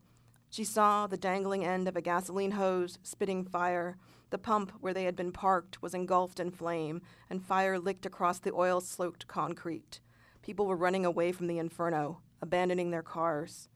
She 0.48 0.62
saw 0.62 1.06
the 1.06 1.16
dangling 1.16 1.64
end 1.64 1.88
of 1.88 1.96
a 1.96 2.00
gasoline 2.00 2.52
hose 2.52 2.98
spitting 3.02 3.44
fire. 3.44 3.98
The 4.30 4.38
pump 4.38 4.72
where 4.80 4.94
they 4.94 5.04
had 5.04 5.16
been 5.16 5.32
parked 5.32 5.82
was 5.82 5.92
engulfed 5.92 6.38
in 6.38 6.52
flame, 6.52 7.02
and 7.28 7.44
fire 7.44 7.80
licked 7.80 8.06
across 8.06 8.38
the 8.38 8.54
oil 8.54 8.80
soaked 8.80 9.26
concrete. 9.26 10.00
People 10.40 10.66
were 10.66 10.76
running 10.76 11.04
away 11.04 11.32
from 11.32 11.48
the 11.48 11.58
inferno, 11.58 12.20
abandoning 12.40 12.92
their 12.92 13.02
cars. 13.02 13.68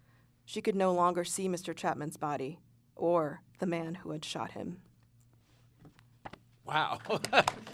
She 0.45 0.63
could 0.63 0.77
no 0.77 0.93
longer 0.93 1.25
see 1.25 1.49
Mr. 1.49 1.75
Chapman's 1.75 2.17
body, 2.17 2.61
or 2.95 3.43
the 3.59 3.67
man 3.67 3.97
who 3.97 4.13
had 4.13 4.25
shot 4.25 4.53
him. 4.53 4.81
Wow. 6.65 7.01